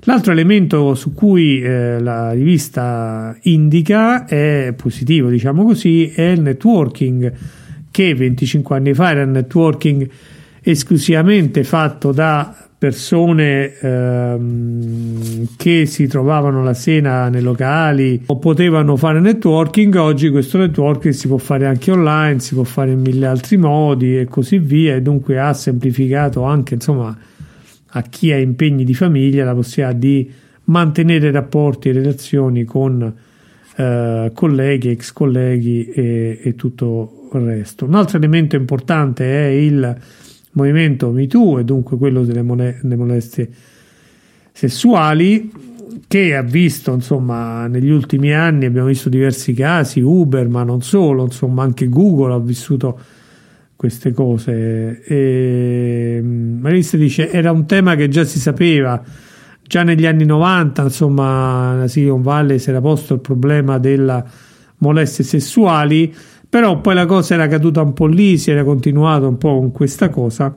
L'altro 0.05 0.31
elemento 0.31 0.95
su 0.95 1.13
cui 1.13 1.61
eh, 1.61 1.99
la 1.99 2.31
rivista 2.31 3.37
indica 3.41 4.25
è 4.25 4.73
positivo, 4.75 5.29
diciamo 5.29 5.63
così, 5.63 6.09
è 6.09 6.29
il 6.29 6.41
networking, 6.41 7.31
che 7.91 8.15
25 8.15 8.75
anni 8.75 8.93
fa 8.95 9.11
era 9.11 9.21
il 9.21 9.29
networking 9.29 10.09
esclusivamente 10.61 11.63
fatto 11.63 12.11
da 12.11 12.55
persone 12.81 13.77
ehm, 13.77 15.49
che 15.55 15.85
si 15.85 16.07
trovavano 16.07 16.63
la 16.63 16.73
sera 16.73 17.29
nei 17.29 17.43
locali 17.43 18.23
o 18.25 18.39
potevano 18.39 18.95
fare 18.95 19.19
networking, 19.19 19.93
oggi 19.95 20.29
questo 20.29 20.57
networking 20.57 21.13
si 21.13 21.27
può 21.27 21.37
fare 21.37 21.67
anche 21.67 21.91
online, 21.91 22.39
si 22.39 22.55
può 22.55 22.63
fare 22.63 22.91
in 22.91 23.01
mille 23.01 23.27
altri 23.27 23.57
modi 23.57 24.17
e 24.17 24.25
così 24.25 24.57
via 24.57 24.95
e 24.95 25.01
dunque 25.03 25.39
ha 25.39 25.53
semplificato 25.53 26.41
anche 26.41 26.73
insomma 26.73 27.15
a 27.93 28.01
chi 28.03 28.31
ha 28.31 28.37
impegni 28.37 28.83
di 28.83 28.95
famiglia 28.95 29.45
la 29.45 29.53
possibilità 29.53 29.97
di 29.99 30.31
mantenere 30.63 31.29
rapporti 31.29 31.89
e 31.89 31.91
relazioni 31.91 32.63
con 32.63 33.13
eh, 33.75 34.31
colleghi, 34.33 34.89
ex 34.89 35.11
colleghi 35.11 35.85
e, 35.85 36.39
e 36.41 36.55
tutto 36.55 37.29
il 37.33 37.41
resto. 37.41 37.85
Un 37.85 37.93
altro 37.93 38.17
elemento 38.17 38.55
importante 38.55 39.23
è 39.23 39.47
il 39.49 39.95
movimento 40.51 41.11
MeToo 41.11 41.59
e 41.59 41.63
dunque 41.63 41.97
quello 41.97 42.23
delle, 42.23 42.41
mole- 42.41 42.79
delle 42.81 42.95
molestie 42.95 43.49
sessuali 44.51 45.51
che 46.07 46.35
ha 46.35 46.41
visto 46.41 46.93
insomma 46.93 47.67
negli 47.67 47.89
ultimi 47.89 48.33
anni 48.33 48.65
abbiamo 48.65 48.87
visto 48.87 49.09
diversi 49.09 49.53
casi 49.53 50.01
Uber 50.01 50.47
ma 50.47 50.63
non 50.63 50.81
solo 50.81 51.23
insomma 51.23 51.63
anche 51.63 51.87
Google 51.87 52.33
ha 52.33 52.39
vissuto 52.39 52.99
queste 53.81 54.13
cose. 54.13 55.01
E 55.01 56.19
mm, 56.21 56.59
Marista 56.59 56.97
dice 56.97 57.31
era 57.31 57.51
un 57.51 57.65
tema 57.65 57.95
che 57.95 58.09
già 58.09 58.23
si 58.23 58.39
sapeva 58.39 59.01
già 59.63 59.81
negli 59.81 60.05
anni 60.05 60.23
90 60.23 60.83
insomma 60.83 61.75
la 61.75 61.87
Silicon 61.87 62.21
Valley 62.21 62.59
si 62.59 62.69
era 62.69 62.79
posto 62.79 63.15
il 63.15 63.21
problema 63.21 63.79
della 63.79 64.23
molestie 64.77 65.23
sessuali 65.23 66.13
però 66.51 66.81
poi 66.81 66.95
la 66.95 67.05
cosa 67.05 67.35
era 67.35 67.47
caduta 67.47 67.81
un 67.81 67.93
po' 67.93 68.07
lì, 68.07 68.37
si 68.37 68.51
era 68.51 68.65
continuato 68.65 69.25
un 69.25 69.37
po' 69.37 69.57
con 69.57 69.71
questa 69.71 70.09
cosa. 70.09 70.53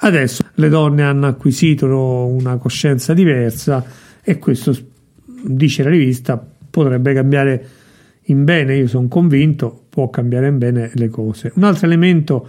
Adesso 0.00 0.44
le 0.54 0.68
donne 0.68 1.02
hanno 1.02 1.26
acquisito 1.26 1.86
una 1.86 2.56
coscienza 2.56 3.14
diversa 3.14 3.84
e 4.22 4.38
questo, 4.38 4.72
dice 5.42 5.82
la 5.82 5.90
rivista, 5.90 6.40
potrebbe 6.70 7.12
cambiare 7.14 7.68
in 8.26 8.44
bene, 8.44 8.76
io 8.76 8.86
sono 8.86 9.08
convinto, 9.08 9.86
può 9.88 10.08
cambiare 10.08 10.46
in 10.46 10.58
bene 10.58 10.92
le 10.94 11.08
cose. 11.08 11.50
Un 11.56 11.64
altro 11.64 11.86
elemento 11.86 12.48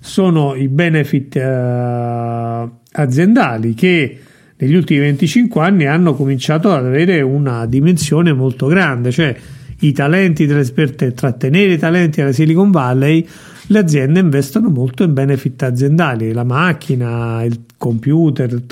sono 0.00 0.56
i 0.56 0.66
benefit 0.66 1.36
eh, 1.36 2.68
aziendali 2.94 3.74
che 3.74 4.18
negli 4.56 4.74
ultimi 4.74 4.98
25 4.98 5.60
anni 5.62 5.86
hanno 5.86 6.14
cominciato 6.14 6.72
ad 6.72 6.84
avere 6.84 7.20
una 7.20 7.64
dimensione 7.66 8.32
molto 8.32 8.66
grande, 8.66 9.12
cioè 9.12 9.36
i 9.80 9.92
talenti 9.92 10.46
dell'esperto 10.46 11.12
trattenere 11.12 11.74
i 11.74 11.78
talenti 11.78 12.20
della 12.20 12.32
Silicon 12.32 12.70
Valley, 12.70 13.26
le 13.66 13.78
aziende 13.78 14.20
investono 14.20 14.70
molto 14.70 15.02
in 15.02 15.12
benefit 15.12 15.62
aziendali, 15.62 16.32
la 16.32 16.44
macchina, 16.44 17.44
il 17.44 17.64
computer, 17.76 18.62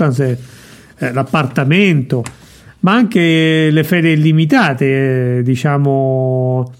eh, 0.98 1.12
l'appartamento, 1.12 2.24
ma 2.80 2.94
anche 2.94 3.70
le 3.70 3.84
ferie 3.84 4.12
illimitate, 4.12 5.38
eh, 5.38 5.42
diciamo 5.42 6.72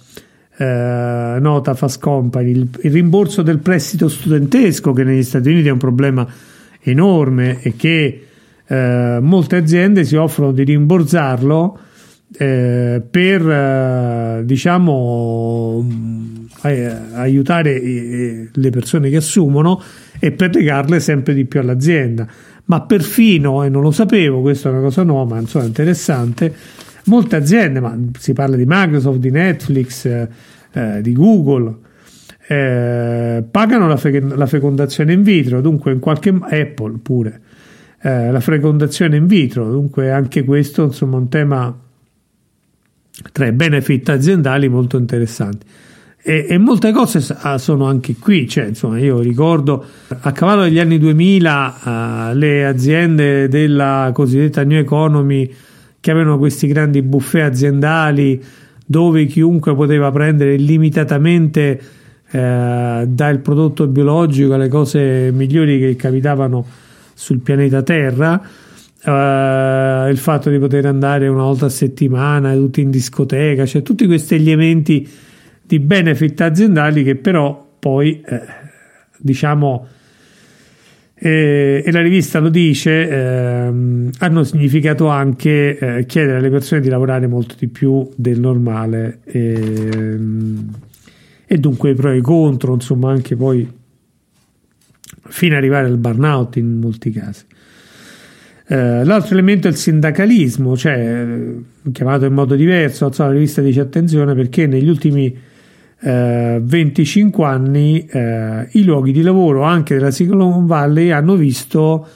eh, 0.57 1.37
nota 1.39 1.75
Fast 1.75 2.01
Company, 2.01 2.51
il, 2.51 2.69
il 2.83 2.91
rimborso 2.91 3.43
del 3.43 3.59
prestito 3.59 4.09
studentesco 4.09 4.93
che 4.93 5.05
negli 5.05 5.23
Stati 5.23 5.51
Uniti 5.51 5.69
è 5.69 5.73
un 5.73 5.79
problema 5.79 6.27
enorme 6.81 7.61
e 7.61 7.75
che 7.77 8.27
eh, 8.67 9.19
molte 9.21 9.57
aziende 9.57 10.05
si 10.05 10.17
offrono 10.17 10.53
di 10.53 10.65
rimborsarlo 10.65 11.79
eh, 12.33 13.03
per 13.09 13.49
eh, 13.49 14.43
diciamo 14.45 15.87
aiutare 16.63 17.81
eh, 17.81 18.49
le 18.53 18.71
persone 18.71 19.09
che 19.09 19.17
assumono 19.17 19.81
e 20.19 20.33
per 20.33 20.53
legarle 20.53 20.99
sempre 20.99 21.35
di 21.35 21.45
più 21.45 21.61
all'azienda. 21.61 22.27
Ma 22.65 22.83
perfino 22.83 23.63
e 23.63 23.69
non 23.69 23.83
lo 23.83 23.93
sapevo 23.93 24.41
questa 24.41 24.69
è 24.69 24.73
una 24.73 24.81
cosa 24.81 25.05
nuova 25.05 25.35
ma 25.35 25.41
insomma 25.41 25.67
interessante 25.67 26.53
molte 27.05 27.37
aziende 27.37 27.79
ma 27.79 27.97
si 28.19 28.33
parla 28.33 28.57
di 28.57 28.65
Microsoft 28.67 29.19
di 29.19 29.31
Netflix 29.31 30.05
eh, 30.07 30.29
eh 30.73 31.01
di 31.01 31.13
Google 31.13 31.77
eh, 32.49 33.45
pagano 33.49 33.87
la, 33.87 33.97
fe- 33.97 34.21
la, 34.21 34.47
fecondazione 34.47 35.13
in 35.13 35.23
vitro 35.23 35.61
dunque 35.61 35.93
in 35.93 36.01
qualche 36.01 36.31
Apple 36.31 36.99
pure 37.01 37.41
la 38.03 38.41
fecondazione 38.41 39.17
in 39.17 39.27
vitro 39.27 39.69
dunque 39.71 40.11
anche 40.11 40.45
questo 40.45 40.85
insomma 40.85 41.17
un 41.17 41.29
tema 41.29 41.86
tre 43.33 43.53
benefit 43.53 44.09
aziendali 44.09 44.69
molto 44.69 44.97
interessanti. 44.97 45.67
E, 46.23 46.47
e, 46.49 46.59
molte 46.59 46.91
cose 46.91 47.25
ah, 47.43 47.57
sono 47.57 47.87
anche 47.87 48.17
qui, 48.19 48.49
cioè, 48.49 48.67
insomma, 48.67 48.99
io 48.99 49.21
ricordo 49.21 49.85
a 50.09 50.33
cavallo 50.33 50.63
degli 50.63 50.81
anni 50.81 50.99
2000 50.99 52.31
uh, 52.33 52.37
le 52.37 52.67
aziende 52.67 53.47
della 53.47 54.11
cosiddetta 54.13 54.65
New 54.65 54.79
Economy 54.79 55.49
che 56.01 56.11
avevano 56.11 56.37
questi 56.39 56.67
grandi 56.67 57.03
buffet 57.03 57.45
aziendali 57.45 58.43
dove 58.85 59.27
chiunque 59.27 59.75
poteva 59.75 60.11
prendere 60.13 60.55
illimitatamente 60.55 61.81
eh, 62.31 63.05
dal 63.07 63.39
prodotto 63.41 63.87
biologico 63.87 64.55
alle 64.55 64.69
cose 64.69 65.31
migliori 65.33 65.79
che 65.79 65.97
capitavano 65.97 66.65
sul 67.15 67.41
pianeta 67.41 67.83
Terra. 67.83 68.41
Uh, 69.07 70.09
il 70.09 70.19
fatto 70.19 70.51
di 70.51 70.59
poter 70.59 70.85
andare 70.85 71.29
una 71.29 71.45
volta 71.45 71.67
a 71.67 71.69
settimana 71.69 72.53
tutti 72.55 72.81
in 72.81 72.91
discoteca, 72.91 73.65
cioè 73.65 73.83
tutti 73.83 74.05
questi 74.05 74.35
elementi 74.35 75.09
di 75.63 75.79
benefit 75.79 76.41
aziendali 76.41 77.05
che 77.05 77.15
però 77.15 77.77
poi 77.79 78.21
eh, 78.21 78.41
diciamo 79.17 79.87
e, 81.19 81.83
e, 81.87 81.93
la 81.93 82.03
rivista 82.03 82.41
lo 82.41 82.51
dice, 82.51 83.09
ehm, 83.09 84.11
hanno 84.19 84.45
significato 84.45 85.09
anche 85.09 85.79
eh, 85.79 86.05
chiedere 86.05 86.37
alle 86.37 86.51
persone 86.51 86.83
di 86.83 86.91
lavorare 86.91 87.27
molto 87.27 87.55
di 87.59 87.69
più 87.69 88.07
del 88.17 88.39
normale 88.39 89.21
e, 89.25 89.53
ehm, 89.55 90.71
e 91.47 91.57
dunque 91.59 91.91
i 91.91 91.95
pro 91.95 92.11
e 92.11 92.19
i 92.19 92.21
contro, 92.21 92.75
insomma 92.75 93.11
anche 93.11 93.35
poi 93.35 93.67
fino 95.29 95.55
ad 95.55 95.61
arrivare 95.61 95.87
al 95.87 95.97
burnout 95.97 96.57
in 96.57 96.81
molti 96.81 97.11
casi. 97.11 97.45
Eh, 98.69 99.05
l'altro 99.05 99.33
elemento 99.35 99.69
è 99.69 99.71
il 99.71 99.77
sindacalismo, 99.77 100.77
cioè 100.77 101.25
chiamato 101.93 102.25
in 102.25 102.33
modo 102.33 102.57
diverso, 102.57 103.11
la 103.17 103.31
rivista 103.31 103.63
dice 103.63 103.81
attenzione 103.81 104.35
perché 104.35 104.67
negli 104.67 104.89
ultimi 104.89 105.37
eh, 106.01 106.61
25 106.61 107.45
anni 107.45 108.05
eh, 108.07 108.69
i 108.73 108.83
luoghi 108.83 109.13
di 109.13 109.23
lavoro 109.23 109.63
anche 109.63 109.95
della 109.95 110.11
Silicon 110.11 110.67
Valley 110.67 111.11
hanno 111.11 111.37
visto 111.37 112.07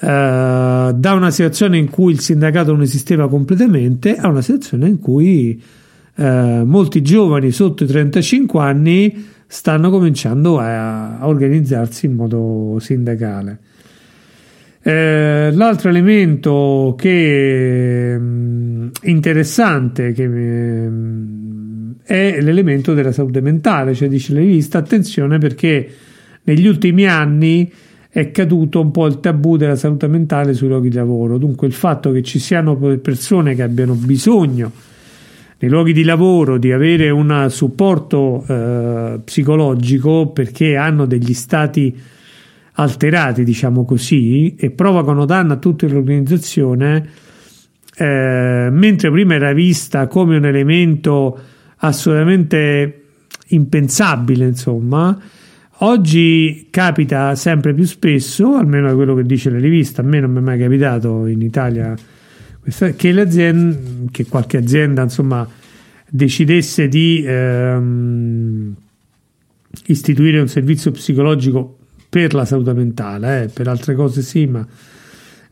eh, 0.00 0.06
da 0.06 1.12
una 1.12 1.30
situazione 1.30 1.78
in 1.78 1.88
cui 1.88 2.12
il 2.12 2.20
sindacato 2.20 2.72
non 2.72 2.82
esisteva 2.82 3.28
completamente 3.28 4.16
a 4.16 4.28
una 4.28 4.42
situazione 4.42 4.86
in 4.86 4.98
cui 4.98 5.62
eh, 6.14 6.62
molti 6.64 7.00
giovani 7.00 7.50
sotto 7.52 7.84
i 7.84 7.86
35 7.86 8.60
anni 8.60 9.26
stanno 9.46 9.90
cominciando 9.90 10.58
a, 10.58 11.18
a 11.18 11.26
organizzarsi 11.26 12.04
in 12.04 12.12
modo 12.12 12.76
sindacale. 12.80 13.58
Eh, 14.82 15.50
l'altro 15.52 15.90
elemento 15.90 16.94
che 16.96 18.16
mm, 18.18 18.88
interessante 19.02 20.12
che 20.12 20.26
mm, 20.26 21.90
è 22.02 22.40
l'elemento 22.40 22.94
della 22.94 23.12
salute 23.12 23.42
mentale, 23.42 23.94
cioè 23.94 24.08
dice 24.08 24.32
la 24.32 24.40
rivista 24.40 24.78
attenzione 24.78 25.36
perché 25.38 25.86
negli 26.44 26.66
ultimi 26.66 27.06
anni 27.06 27.70
è 28.08 28.30
caduto 28.30 28.80
un 28.80 28.90
po' 28.90 29.06
il 29.06 29.20
tabù 29.20 29.56
della 29.56 29.76
salute 29.76 30.08
mentale 30.08 30.54
sui 30.54 30.68
luoghi 30.68 30.88
di 30.88 30.96
lavoro, 30.96 31.36
dunque 31.36 31.66
il 31.66 31.74
fatto 31.74 32.10
che 32.10 32.22
ci 32.22 32.38
siano 32.38 32.76
persone 32.76 33.54
che 33.54 33.62
abbiano 33.62 33.94
bisogno 33.94 34.72
nei 35.58 35.70
luoghi 35.70 35.92
di 35.92 36.04
lavoro 36.04 36.56
di 36.56 36.72
avere 36.72 37.10
un 37.10 37.46
supporto 37.50 38.44
eh, 38.48 39.20
psicologico 39.22 40.28
perché 40.28 40.76
hanno 40.76 41.04
degli 41.04 41.34
stati 41.34 41.94
alterati, 42.82 43.44
diciamo 43.44 43.84
così, 43.84 44.54
e 44.56 44.70
provocano 44.70 45.24
danno 45.24 45.54
a 45.54 45.56
tutta 45.56 45.86
l'organizzazione, 45.86 47.08
eh, 47.96 48.68
mentre 48.70 49.10
prima 49.10 49.34
era 49.34 49.52
vista 49.52 50.06
come 50.06 50.36
un 50.36 50.46
elemento 50.46 51.38
assolutamente 51.76 53.02
impensabile, 53.48 54.46
insomma. 54.46 55.18
Oggi 55.82 56.68
capita 56.70 57.34
sempre 57.34 57.72
più 57.74 57.84
spesso, 57.84 58.54
almeno 58.54 58.94
quello 58.94 59.14
che 59.14 59.24
dice 59.24 59.50
la 59.50 59.58
rivista, 59.58 60.02
a 60.02 60.04
me 60.04 60.20
non 60.20 60.30
mi 60.30 60.38
è 60.38 60.42
mai 60.42 60.58
capitato 60.58 61.26
in 61.26 61.40
Italia 61.40 61.94
che, 62.96 63.76
che 64.10 64.26
qualche 64.26 64.56
azienda 64.58 65.02
insomma, 65.02 65.48
decidesse 66.06 66.88
di 66.88 67.24
ehm, 67.26 68.74
istituire 69.86 70.40
un 70.40 70.48
servizio 70.48 70.90
psicologico 70.90 71.79
per 72.10 72.34
la 72.34 72.44
salute 72.44 72.74
mentale, 72.74 73.44
eh, 73.44 73.48
per 73.48 73.68
altre 73.68 73.94
cose 73.94 74.20
sì, 74.20 74.46
ma 74.46 74.66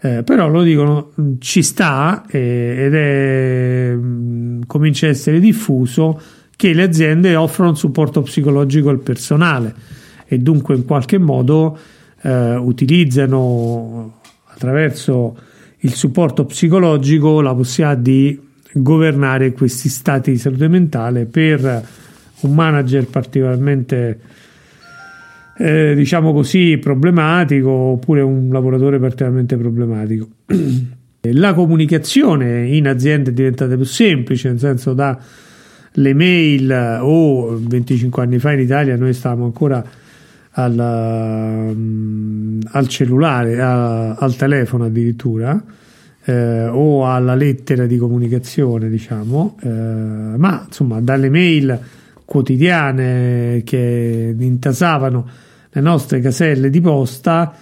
eh, 0.00 0.22
però 0.22 0.48
lo 0.48 0.62
dicono 0.62 1.12
ci 1.40 1.62
sta 1.62 2.24
eh, 2.28 2.84
ed 2.86 2.94
è 2.94 3.92
mh, 3.94 4.66
comincia 4.66 5.06
a 5.06 5.10
essere 5.10 5.40
diffuso 5.40 6.20
che 6.54 6.72
le 6.72 6.84
aziende 6.84 7.34
offrono 7.34 7.74
supporto 7.74 8.22
psicologico 8.22 8.90
al 8.90 9.00
personale 9.00 9.74
e 10.26 10.38
dunque 10.38 10.76
in 10.76 10.84
qualche 10.84 11.18
modo 11.18 11.76
eh, 12.22 12.54
utilizzano 12.54 14.20
attraverso 14.46 15.36
il 15.78 15.94
supporto 15.94 16.44
psicologico 16.44 17.40
la 17.40 17.54
possibilità 17.54 18.00
di 18.00 18.40
governare 18.72 19.52
questi 19.52 19.88
stati 19.88 20.32
di 20.32 20.38
salute 20.38 20.68
mentale 20.68 21.26
per 21.26 21.86
un 22.40 22.54
manager 22.54 23.06
particolarmente 23.06 24.20
eh, 25.58 25.94
diciamo 25.96 26.32
così, 26.32 26.78
problematico 26.78 27.68
oppure 27.68 28.20
un 28.20 28.48
lavoratore 28.50 28.98
particolarmente 29.00 29.56
problematico. 29.56 30.28
La 31.32 31.52
comunicazione 31.52 32.68
in 32.68 32.86
azienda 32.86 33.30
è 33.30 33.32
diventata 33.32 33.74
più 33.74 33.84
semplice, 33.84 34.48
nel 34.48 34.60
senso 34.60 34.94
da 34.94 35.18
le 35.90 36.14
mail 36.14 36.98
o 37.00 37.58
25 37.60 38.22
anni 38.22 38.38
fa 38.38 38.52
in 38.52 38.60
Italia 38.60 38.96
noi 38.96 39.12
stavamo 39.12 39.46
ancora 39.46 39.84
al, 40.50 41.72
um, 41.74 42.60
al 42.64 42.86
cellulare, 42.86 43.60
a, 43.60 44.14
al 44.14 44.36
telefono 44.36 44.84
addirittura. 44.84 45.60
Eh, 46.24 46.66
o 46.66 47.10
alla 47.10 47.34
lettera 47.34 47.86
di 47.86 47.96
comunicazione, 47.96 48.90
diciamo, 48.90 49.56
eh, 49.62 49.68
ma 49.68 50.62
insomma 50.66 51.00
dalle 51.00 51.30
mail 51.30 51.80
quotidiane 52.26 53.62
che 53.64 54.34
intasavano 54.38 55.26
le 55.78 55.80
nostre 55.80 56.20
caselle 56.20 56.70
di 56.70 56.80
posta 56.80 57.54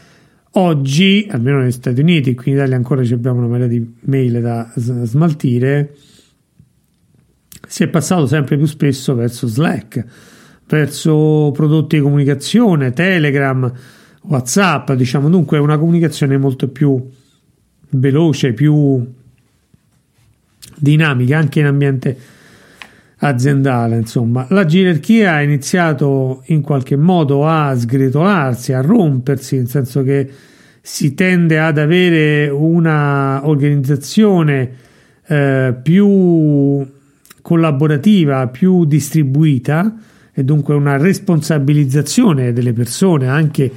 oggi, 0.53 1.27
almeno 1.31 1.61
negli 1.61 1.71
Stati 1.71 2.01
Uniti, 2.01 2.35
qui 2.35 2.53
in 2.53 2.57
Italia 2.57 2.77
ancora 2.77 3.03
abbiamo 3.03 3.39
una 3.39 3.49
marea 3.49 3.67
di 3.67 3.95
mail 4.01 4.41
da 4.41 4.73
smaltire, 4.75 5.95
si 7.67 7.83
è 7.83 7.89
passato 7.89 8.27
sempre 8.27 8.57
più 8.57 8.67
spesso 8.67 9.15
verso 9.15 9.47
Slack, 9.47 10.05
verso 10.67 11.51
prodotti 11.53 11.97
di 11.97 12.03
comunicazione, 12.03 12.93
Telegram, 12.93 13.71
WhatsApp, 14.23 14.93
diciamo. 14.93 15.29
Dunque 15.29 15.59
una 15.59 15.79
comunicazione 15.79 16.39
molto 16.39 16.69
più 16.69 17.07
veloce, 17.91 18.53
più 18.55 19.07
dinamica 20.79 21.39
anche 21.39 21.61
in 21.61 21.67
ambiente 21.67 22.19
aziendale. 23.19 23.97
Insomma, 23.97 24.47
la 24.51 24.65
gerarchia 24.65 25.35
ha 25.35 25.43
iniziato 25.43 26.43
in 26.47 26.61
qualche 26.61 26.97
modo 26.97 27.47
a 27.47 27.75
sgretolarsi, 27.75 28.73
a 28.73 28.81
rompersi, 28.81 29.57
nel 29.57 29.69
senso 29.69 30.03
che 30.03 30.29
si 30.81 31.15
tende 31.15 31.59
ad 31.59 31.79
avere 31.79 32.49
una 32.49 33.47
organizzazione 33.47 34.71
eh, 35.27 35.75
più 35.83 36.87
collaborativa, 37.43 38.47
più 38.49 38.85
distribuita 38.85 39.95
e 40.33 40.45
dunque 40.45 40.75
una 40.75 40.97
responsabilizzazione 40.97 42.53
delle 42.53 42.73
persone 42.73 43.27
anche 43.27 43.71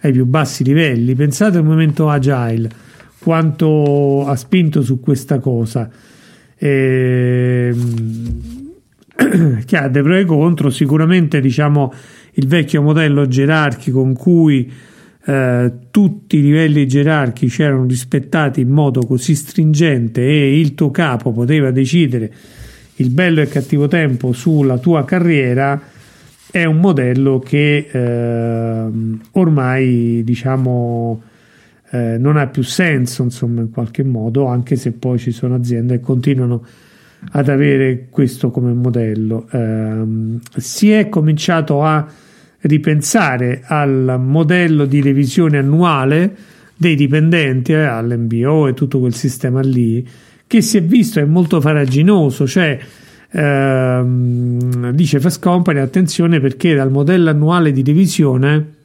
ai 0.00 0.12
più 0.12 0.26
bassi 0.26 0.62
livelli. 0.62 1.14
Pensate 1.14 1.58
al 1.58 1.64
momento 1.64 2.08
agile, 2.10 2.68
quanto 3.18 4.26
ha 4.26 4.36
spinto 4.36 4.82
su 4.82 5.00
questa 5.00 5.38
cosa. 5.38 5.88
E, 6.56 7.70
ehm, 7.72 8.71
che 9.64 9.76
ha 9.76 9.88
dei 9.88 10.02
pro 10.02 10.16
e 10.16 10.24
contro, 10.24 10.70
sicuramente 10.70 11.40
diciamo 11.40 11.92
il 12.32 12.46
vecchio 12.46 12.82
modello 12.82 13.26
gerarchico 13.26 14.02
in 14.02 14.14
cui 14.14 14.70
eh, 15.24 15.72
tutti 15.90 16.38
i 16.38 16.42
livelli 16.42 16.86
gerarchici 16.86 17.62
erano 17.62 17.86
rispettati 17.86 18.60
in 18.60 18.70
modo 18.70 19.02
così 19.06 19.34
stringente 19.34 20.20
e 20.20 20.58
il 20.58 20.74
tuo 20.74 20.90
capo 20.90 21.32
poteva 21.32 21.70
decidere 21.70 22.32
il 22.96 23.10
bello 23.10 23.40
e 23.40 23.46
cattivo 23.46 23.88
tempo 23.88 24.32
sulla 24.32 24.78
tua 24.78 25.04
carriera 25.04 25.80
è 26.50 26.64
un 26.64 26.78
modello 26.78 27.38
che 27.38 27.88
eh, 27.90 28.90
ormai 29.32 30.22
diciamo 30.24 31.22
eh, 31.90 32.16
non 32.18 32.36
ha 32.36 32.46
più 32.48 32.62
senso 32.62 33.22
insomma 33.22 33.60
in 33.60 33.70
qualche 33.70 34.02
modo 34.02 34.46
anche 34.46 34.76
se 34.76 34.92
poi 34.92 35.18
ci 35.18 35.30
sono 35.30 35.54
aziende 35.54 35.98
che 35.98 36.02
continuano 36.02 36.54
a 36.54 36.60
ad 37.30 37.48
avere 37.48 38.06
questo 38.10 38.50
come 38.50 38.72
modello. 38.72 39.48
Eh, 39.50 40.40
si 40.56 40.90
è 40.90 41.08
cominciato 41.08 41.82
a 41.82 42.06
ripensare 42.60 43.62
al 43.64 44.16
modello 44.20 44.84
di 44.84 45.00
revisione 45.00 45.58
annuale 45.58 46.36
dei 46.76 46.94
dipendenti, 46.94 47.72
eh, 47.72 47.84
all'MBO 47.84 48.68
e 48.68 48.74
tutto 48.74 48.98
quel 48.98 49.14
sistema 49.14 49.60
lì, 49.60 50.06
che 50.46 50.60
si 50.60 50.76
è 50.76 50.82
visto 50.82 51.20
è 51.20 51.24
molto 51.24 51.60
faraginoso, 51.60 52.46
cioè 52.46 52.78
ehm, 53.30 54.90
dice 54.90 55.20
Fast 55.20 55.40
Company 55.40 55.78
attenzione 55.78 56.40
perché 56.40 56.74
dal 56.74 56.90
modello 56.90 57.30
annuale 57.30 57.72
di 57.72 57.82
revisione 57.82 58.80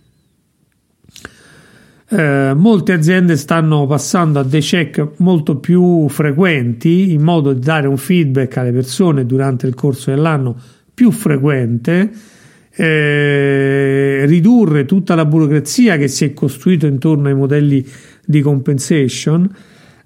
eh, 2.10 2.54
molte 2.56 2.94
aziende 2.94 3.36
stanno 3.36 3.86
passando 3.86 4.40
a 4.40 4.44
dei 4.44 4.62
check 4.62 5.14
molto 5.18 5.58
più 5.58 6.08
frequenti 6.08 7.12
in 7.12 7.22
modo 7.22 7.54
da 7.54 7.60
dare 7.60 7.88
un 7.88 7.98
feedback 7.98 8.58
alle 8.58 8.72
persone 8.72 9.26
durante 9.26 9.68
il 9.68 9.74
corso 9.74 10.12
dell'anno 10.12 10.56
più 10.94 11.12
frequente 11.12 12.36
eh, 12.80 14.24
ridurre 14.26 14.86
tutta 14.86 15.16
la 15.16 15.26
burocrazia 15.26 15.98
che 15.98 16.08
si 16.08 16.26
è 16.26 16.34
costruita 16.34 16.86
intorno 16.86 17.28
ai 17.28 17.34
modelli 17.34 17.84
di 18.24 18.40
compensation. 18.42 19.50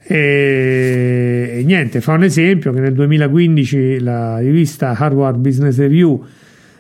E, 0.04 1.58
e 1.58 1.64
niente, 1.66 2.00
fa 2.00 2.14
un 2.14 2.24
esempio 2.24 2.72
che 2.72 2.80
nel 2.80 2.94
2015 2.94 4.00
la 4.00 4.40
rivista 4.40 4.96
Harvard 4.96 5.38
Business 5.40 5.78
Review 5.78 6.24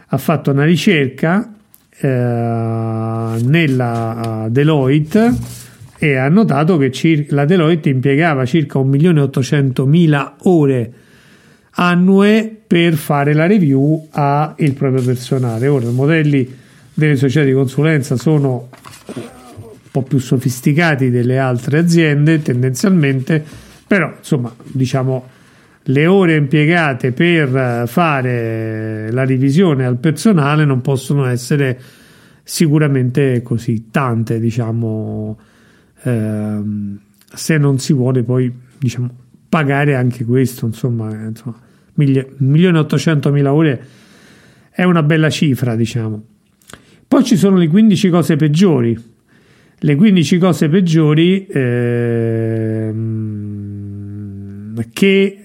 ha 0.07 0.17
fatto 0.17 0.51
una 0.51 0.63
ricerca 0.63 1.53
eh, 2.01 2.07
nella 3.43 4.47
Deloitte 4.49 5.33
e 5.97 6.15
ha 6.15 6.27
notato 6.29 6.77
che 6.77 6.91
cir- 6.91 7.31
la 7.31 7.45
Deloitte 7.45 7.89
impiegava 7.89 8.43
circa 8.45 8.79
1.800.000 8.79 10.31
ore 10.43 10.93
annue 11.75 12.57
per 12.65 12.95
fare 12.95 13.33
la 13.33 13.45
review 13.45 14.07
al 14.11 14.55
proprio 14.75 15.03
personale. 15.03 15.67
Ora, 15.67 15.87
i 15.87 15.93
modelli 15.93 16.57
delle 16.93 17.15
società 17.15 17.45
di 17.45 17.53
consulenza 17.53 18.17
sono 18.17 18.69
un 19.13 19.21
po' 19.91 20.01
più 20.01 20.17
sofisticati 20.17 21.09
delle 21.09 21.37
altre 21.37 21.77
aziende 21.77 22.41
tendenzialmente, 22.41 23.43
però 23.85 24.11
insomma, 24.17 24.53
diciamo 24.63 25.39
le 25.85 26.05
ore 26.05 26.35
impiegate 26.35 27.11
per 27.11 27.87
fare 27.87 29.11
la 29.11 29.25
revisione 29.25 29.85
al 29.85 29.97
personale 29.97 30.63
non 30.65 30.81
possono 30.81 31.25
essere 31.25 31.79
sicuramente 32.43 33.41
così 33.41 33.89
tante, 33.89 34.39
diciamo, 34.39 35.39
ehm, 36.03 36.99
se 37.33 37.57
non 37.57 37.79
si 37.79 37.93
vuole 37.93 38.23
poi 38.23 38.51
diciamo, 38.77 39.09
pagare 39.47 39.95
anche 39.95 40.23
questo, 40.25 40.65
insomma, 40.65 41.11
eh, 41.11 41.27
insomma 41.27 41.57
1.800.000 41.97 43.45
ore 43.47 43.85
è 44.69 44.83
una 44.83 45.03
bella 45.03 45.29
cifra, 45.29 45.75
diciamo. 45.75 46.23
Poi 47.07 47.23
ci 47.23 47.35
sono 47.35 47.57
le 47.57 47.67
15 47.67 48.09
cose 48.09 48.35
peggiori. 48.37 48.97
Le 49.83 49.95
15 49.95 50.37
cose 50.37 50.69
peggiori 50.69 51.45
ehm, 51.47 51.71
che 54.93 55.40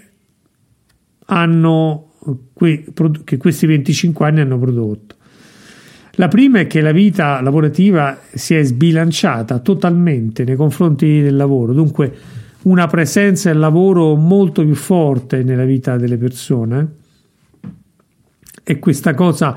hanno 1.26 2.12
che 2.54 3.36
questi 3.36 3.66
25 3.66 4.26
anni 4.26 4.40
hanno 4.40 4.58
prodotto. 4.58 5.14
La 6.18 6.28
prima 6.28 6.60
è 6.60 6.66
che 6.66 6.80
la 6.80 6.92
vita 6.92 7.40
lavorativa 7.42 8.18
si 8.32 8.54
è 8.54 8.62
sbilanciata 8.62 9.58
totalmente 9.58 10.44
nei 10.44 10.56
confronti 10.56 11.20
del 11.20 11.36
lavoro, 11.36 11.72
dunque 11.72 12.14
una 12.62 12.86
presenza 12.86 13.50
del 13.50 13.58
lavoro 13.58 14.14
molto 14.14 14.64
più 14.64 14.74
forte 14.74 15.42
nella 15.42 15.64
vita 15.64 15.96
delle 15.98 16.16
persone. 16.16 16.94
E 18.64 18.78
questa 18.78 19.14
cosa 19.14 19.56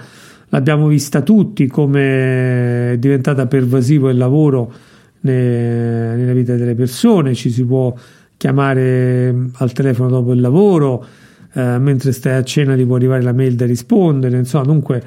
l'abbiamo 0.49 0.87
vista 0.87 1.21
tutti 1.21 1.65
come 1.65 2.91
è 2.91 2.97
diventata 2.99 3.47
pervasivo 3.47 4.09
il 4.09 4.17
lavoro 4.17 4.71
nella 5.21 6.33
vita 6.33 6.55
delle 6.55 6.75
persone, 6.75 7.33
ci 7.33 7.49
si 7.49 7.65
può 7.65 7.93
chiamare 8.37 9.49
al 9.53 9.71
telefono 9.73 10.09
dopo 10.09 10.33
il 10.33 10.39
lavoro, 10.39 11.05
eh, 11.53 11.77
mentre 11.79 12.11
stai 12.11 12.35
a 12.35 12.43
cena 12.43 12.75
ti 12.75 12.85
può 12.85 12.95
arrivare 12.95 13.21
la 13.21 13.33
mail 13.33 13.55
da 13.55 13.65
rispondere, 13.65 14.37
insomma, 14.37 14.65
dunque 14.65 15.03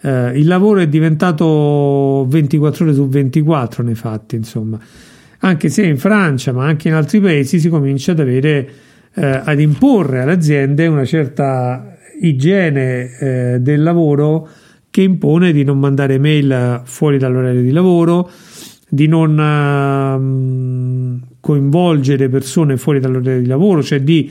eh, 0.00 0.38
il 0.38 0.46
lavoro 0.46 0.80
è 0.80 0.88
diventato 0.88 2.26
24 2.28 2.84
ore 2.84 2.94
su 2.94 3.08
24 3.08 3.82
nei 3.82 3.94
fatti, 3.94 4.36
insomma. 4.36 4.78
Anche 5.44 5.68
se 5.68 5.84
in 5.84 5.98
Francia, 5.98 6.52
ma 6.52 6.66
anche 6.66 6.88
in 6.88 6.94
altri 6.94 7.20
paesi, 7.20 7.58
si 7.58 7.68
comincia 7.68 8.12
ad 8.12 8.20
avere 8.20 8.68
eh, 9.14 9.40
ad 9.44 9.60
imporre 9.60 10.20
alle 10.20 10.32
aziende 10.32 10.86
una 10.86 11.04
certa 11.04 11.96
igiene 12.20 13.18
eh, 13.18 13.58
del 13.60 13.82
lavoro 13.82 14.48
che 14.90 15.02
impone 15.02 15.52
di 15.52 15.64
non 15.64 15.78
mandare 15.78 16.18
mail 16.18 16.82
fuori 16.84 17.18
dall'orario 17.18 17.62
di 17.62 17.70
lavoro, 17.70 18.30
di 18.88 19.06
non 19.06 19.38
uh, 19.38 21.36
coinvolgere 21.40 22.28
persone 22.28 22.76
fuori 22.76 23.00
dall'orario 23.00 23.40
di 23.40 23.46
lavoro, 23.46 23.82
cioè 23.82 24.02
di 24.02 24.30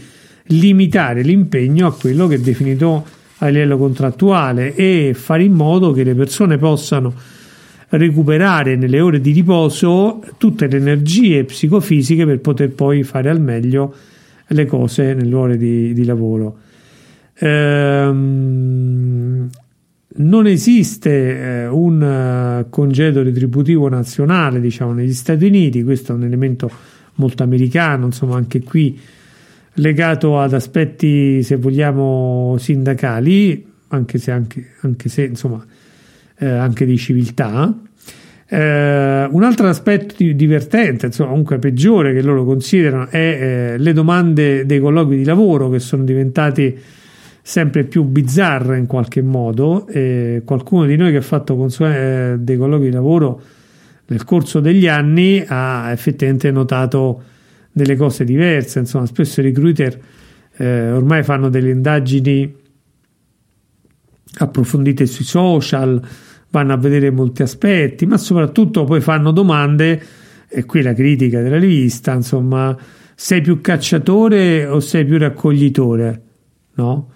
limitare 0.51 1.21
l'impegno 1.21 1.87
a 1.87 1.93
quello 1.93 2.27
che 2.27 2.35
è 2.35 2.39
definito 2.39 3.05
a 3.37 3.47
livello 3.47 3.77
contrattuale 3.77 4.75
e 4.75 5.13
fare 5.15 5.43
in 5.43 5.53
modo 5.53 5.91
che 5.91 6.03
le 6.03 6.13
persone 6.13 6.57
possano 6.57 7.13
recuperare 7.89 8.75
nelle 8.75 9.01
ore 9.01 9.19
di 9.19 9.31
riposo 9.31 10.23
tutte 10.37 10.67
le 10.67 10.77
energie 10.77 11.43
psicofisiche 11.43 12.25
per 12.25 12.39
poter 12.39 12.71
poi 12.71 13.03
fare 13.03 13.29
al 13.29 13.41
meglio 13.41 13.93
le 14.47 14.65
cose 14.65 15.13
nelle 15.13 15.35
ore 15.35 15.57
di, 15.57 15.93
di 15.93 16.05
lavoro. 16.05 16.57
Ehm, 17.39 19.49
non 20.13 20.45
esiste 20.45 21.61
eh, 21.61 21.67
un 21.67 22.01
uh, 22.01 22.69
congedo 22.69 23.23
retributivo 23.23 23.87
nazionale, 23.87 24.59
diciamo, 24.59 24.93
negli 24.93 25.13
Stati 25.13 25.45
Uniti, 25.45 25.83
questo 25.83 26.11
è 26.11 26.15
un 26.15 26.23
elemento 26.23 26.69
molto 27.15 27.43
americano, 27.43 28.07
insomma, 28.07 28.35
anche 28.35 28.61
qui 28.61 28.99
legato 29.75 30.39
ad 30.39 30.53
aspetti, 30.53 31.43
se 31.43 31.55
vogliamo, 31.55 32.55
sindacali, 32.57 33.65
anche 33.89 34.17
se, 34.17 34.31
anche, 34.31 34.71
anche 34.81 35.10
se 35.10 35.23
insomma, 35.23 35.63
eh, 36.39 36.45
anche 36.47 36.86
di 36.86 36.97
civiltà. 36.97 37.73
Eh, 38.47 39.27
un 39.29 39.43
altro 39.43 39.67
aspetto 39.67 40.15
divertente, 40.17 41.05
insomma, 41.05 41.29
comunque 41.29 41.57
peggiore 41.60 42.13
che 42.13 42.21
loro 42.21 42.43
considerano 42.43 43.07
è 43.10 43.17
eh, 43.17 43.77
le 43.77 43.93
domande 43.93 44.65
dei 44.65 44.79
colloqui 44.79 45.15
di 45.15 45.23
lavoro 45.23 45.69
che 45.69 45.79
sono 45.79 46.03
diventati 46.03 46.77
sempre 47.43 47.86
più 47.86 48.03
bizzarre 48.03 48.77
in 48.77 48.88
qualche 48.88 49.21
modo. 49.21 49.88
Qualcuno 50.43 50.86
di 50.86 50.95
noi 50.95 51.12
che 51.12 51.17
ha 51.17 51.21
fatto 51.21 51.55
consum- 51.55 51.89
eh, 51.89 52.36
dei 52.39 52.57
colloqui 52.57 52.86
di 52.86 52.93
lavoro 52.93 53.41
nel 54.07 54.25
corso 54.25 54.60
degli 54.60 54.88
anni 54.88 55.43
ha 55.47 55.89
effettivamente 55.91 56.51
notato 56.51 57.23
delle 57.71 57.95
cose 57.95 58.23
diverse. 58.23 58.79
Insomma, 58.79 59.05
spesso 59.05 59.39
i 59.41 59.43
recruiter 59.43 59.99
eh, 60.57 60.91
ormai 60.91 61.23
fanno 61.23 61.49
delle 61.49 61.71
indagini 61.71 62.60
approfondite 64.34 65.05
sui 65.05 65.25
social 65.25 66.01
vanno 66.51 66.73
a 66.73 66.77
vedere 66.77 67.10
molti 67.10 67.41
aspetti, 67.41 68.05
ma 68.05 68.17
soprattutto 68.17 68.84
poi 68.84 69.01
fanno 69.01 69.31
domande, 69.31 70.01
e 70.47 70.65
qui 70.65 70.81
la 70.81 70.93
critica 70.93 71.41
della 71.41 71.57
rivista, 71.57 72.13
insomma, 72.13 72.77
sei 73.15 73.41
più 73.41 73.62
cacciatore 73.62 74.65
o 74.65 74.79
sei 74.81 75.05
più 75.05 75.17
raccoglitore? 75.17 76.21
No? 76.75 77.10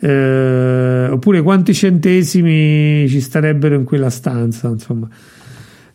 Eh, 0.00 1.06
oppure 1.10 1.42
quanti 1.42 1.74
centesimi 1.74 3.06
ci 3.08 3.20
starebbero 3.20 3.76
in 3.76 3.84
quella 3.84 4.10
stanza, 4.10 4.68
insomma. 4.68 5.08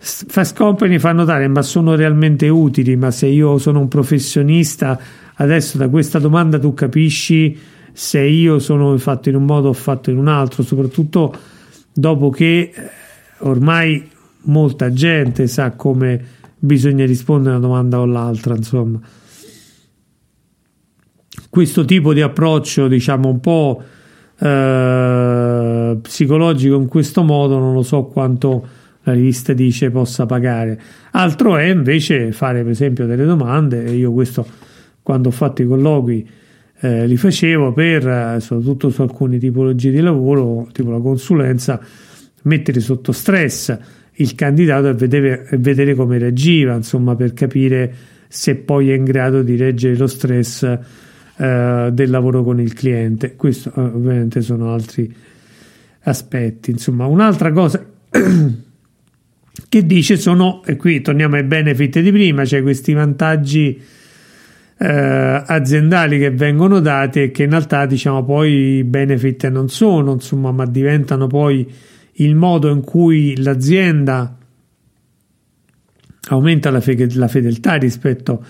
Fast 0.07 0.55
company 0.55 0.99
fa 0.99 1.11
notare, 1.11 1.49
ma 1.49 1.61
sono 1.61 1.93
realmente 1.93 2.47
utili, 2.47 2.95
ma 2.95 3.11
se 3.11 3.27
io 3.27 3.57
sono 3.57 3.81
un 3.81 3.89
professionista, 3.89 4.97
adesso 5.35 5.77
da 5.77 5.89
questa 5.89 6.17
domanda 6.17 6.57
tu 6.57 6.73
capisci 6.73 7.59
se 7.91 8.21
io 8.21 8.59
sono 8.59 8.97
fatto 8.97 9.27
in 9.27 9.35
un 9.35 9.43
modo 9.43 9.67
o 9.67 9.73
fatto 9.73 10.09
in 10.09 10.17
un 10.17 10.29
altro, 10.29 10.63
soprattutto 10.63 11.35
dopo 11.91 12.29
che 12.29 12.71
eh, 12.73 12.89
ormai 13.39 14.09
molta 14.43 14.93
gente 14.93 15.47
sa 15.47 15.71
come 15.71 16.23
bisogna 16.57 17.05
rispondere 17.05 17.55
a 17.55 17.57
una 17.57 17.67
domanda 17.67 17.99
o 17.99 18.05
l'altra, 18.05 18.55
insomma. 18.55 19.01
Questo 21.49 21.83
tipo 21.83 22.13
di 22.13 22.21
approccio, 22.21 22.87
diciamo, 22.87 23.27
un 23.27 23.39
po' 23.41 23.83
eh, 24.39 25.97
psicologico 26.01 26.77
in 26.77 26.87
questo 26.87 27.23
modo, 27.23 27.59
non 27.59 27.73
lo 27.73 27.83
so 27.83 28.03
quanto 28.05 28.85
la 29.07 29.13
rivista 29.13 29.53
dice 29.53 29.89
possa 29.89 30.25
pagare. 30.25 30.77
Altro 31.11 31.55
è 31.55 31.63
invece 31.63 32.33
fare, 32.33 32.61
per 32.61 32.71
esempio, 32.71 33.05
delle 33.05 33.23
domande, 33.23 33.89
io 33.89 34.11
questo 34.11 34.45
quando 35.01 35.29
ho 35.29 35.31
fatto 35.31 35.61
i 35.61 35.65
colloqui 35.65 36.27
eh, 36.81 37.07
li 37.07 37.15
facevo 37.15 37.71
per, 37.71 38.05
eh, 38.05 38.39
soprattutto 38.41 38.89
su 38.89 39.01
alcune 39.01 39.37
tipologie 39.37 39.91
di 39.91 40.01
lavoro, 40.01 40.67
tipo 40.73 40.91
la 40.91 40.99
consulenza, 40.99 41.79
mettere 42.43 42.81
sotto 42.81 43.13
stress 43.13 43.77
il 44.19 44.35
candidato 44.35 44.89
e 44.89 44.93
vedere, 44.93 45.47
vedere 45.53 45.95
come 45.95 46.17
reagiva, 46.17 46.75
insomma, 46.75 47.15
per 47.15 47.31
capire 47.31 47.95
se 48.27 48.55
poi 48.55 48.91
è 48.91 48.93
in 48.93 49.05
grado 49.05 49.41
di 49.41 49.55
reggere 49.55 49.95
lo 49.95 50.07
stress 50.07 50.63
eh, 50.63 51.89
del 51.93 52.09
lavoro 52.09 52.43
con 52.43 52.59
il 52.59 52.73
cliente. 52.73 53.37
Questo 53.37 53.71
eh, 53.73 53.79
ovviamente 53.79 54.41
sono 54.41 54.73
altri 54.73 55.15
aspetti. 56.01 56.71
Insomma, 56.71 57.05
un'altra 57.05 57.53
cosa 57.53 57.85
che 59.69 59.85
dice 59.85 60.17
sono, 60.17 60.61
e 60.65 60.75
qui 60.75 61.01
torniamo 61.01 61.35
ai 61.35 61.43
benefit 61.43 61.99
di 61.99 62.11
prima, 62.11 62.45
cioè 62.45 62.61
questi 62.61 62.93
vantaggi 62.93 63.81
eh, 64.77 65.43
aziendali 65.45 66.19
che 66.19 66.31
vengono 66.31 66.79
dati 66.79 67.23
e 67.23 67.31
che 67.31 67.43
in 67.43 67.49
realtà 67.49 67.85
diciamo 67.85 68.23
poi 68.23 68.83
benefit 68.83 69.47
non 69.49 69.69
sono, 69.69 70.13
insomma, 70.13 70.51
ma 70.51 70.65
diventano 70.65 71.27
poi 71.27 71.69
il 72.19 72.35
modo 72.35 72.69
in 72.69 72.81
cui 72.81 73.41
l'azienda 73.41 74.37
aumenta 76.29 76.69
la, 76.69 76.81
fe- 76.81 77.07
la 77.13 77.27
fedeltà 77.27 77.75
rispetto 77.75 78.43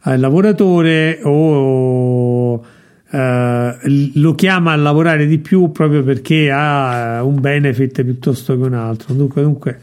al 0.00 0.18
lavoratore 0.18 1.20
o 1.22 2.64
eh, 3.10 3.76
lo 4.14 4.34
chiama 4.34 4.72
a 4.72 4.76
lavorare 4.76 5.26
di 5.26 5.38
più 5.38 5.70
proprio 5.70 6.02
perché 6.02 6.50
ha 6.50 7.22
un 7.22 7.40
benefit 7.40 8.02
piuttosto 8.02 8.56
che 8.58 8.64
un 8.64 8.74
altro. 8.74 9.14
Dunque, 9.14 9.42
dunque 9.42 9.80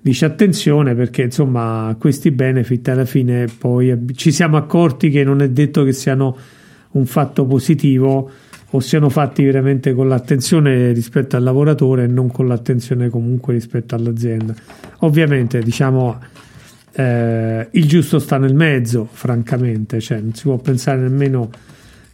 dice 0.00 0.24
attenzione 0.24 0.94
perché 0.94 1.22
insomma 1.22 1.94
questi 1.98 2.30
benefit 2.30 2.88
alla 2.88 3.04
fine 3.04 3.46
poi 3.46 4.06
ci 4.14 4.32
siamo 4.32 4.56
accorti 4.56 5.10
che 5.10 5.24
non 5.24 5.42
è 5.42 5.50
detto 5.50 5.84
che 5.84 5.92
siano 5.92 6.36
un 6.92 7.06
fatto 7.06 7.44
positivo 7.44 8.30
o 8.72 8.80
siano 8.80 9.08
fatti 9.08 9.44
veramente 9.44 9.92
con 9.92 10.08
l'attenzione 10.08 10.92
rispetto 10.92 11.36
al 11.36 11.42
lavoratore 11.42 12.04
e 12.04 12.06
non 12.06 12.30
con 12.30 12.46
l'attenzione 12.46 13.08
comunque 13.08 13.52
rispetto 13.52 13.96
all'azienda. 13.96 14.54
Ovviamente, 14.98 15.60
diciamo, 15.60 16.20
eh, 16.92 17.68
il 17.68 17.88
giusto 17.88 18.20
sta 18.20 18.38
nel 18.38 18.54
mezzo, 18.54 19.08
francamente, 19.10 20.00
cioè 20.00 20.20
non 20.20 20.34
si 20.34 20.44
può 20.44 20.56
pensare 20.58 21.00
nemmeno 21.00 21.50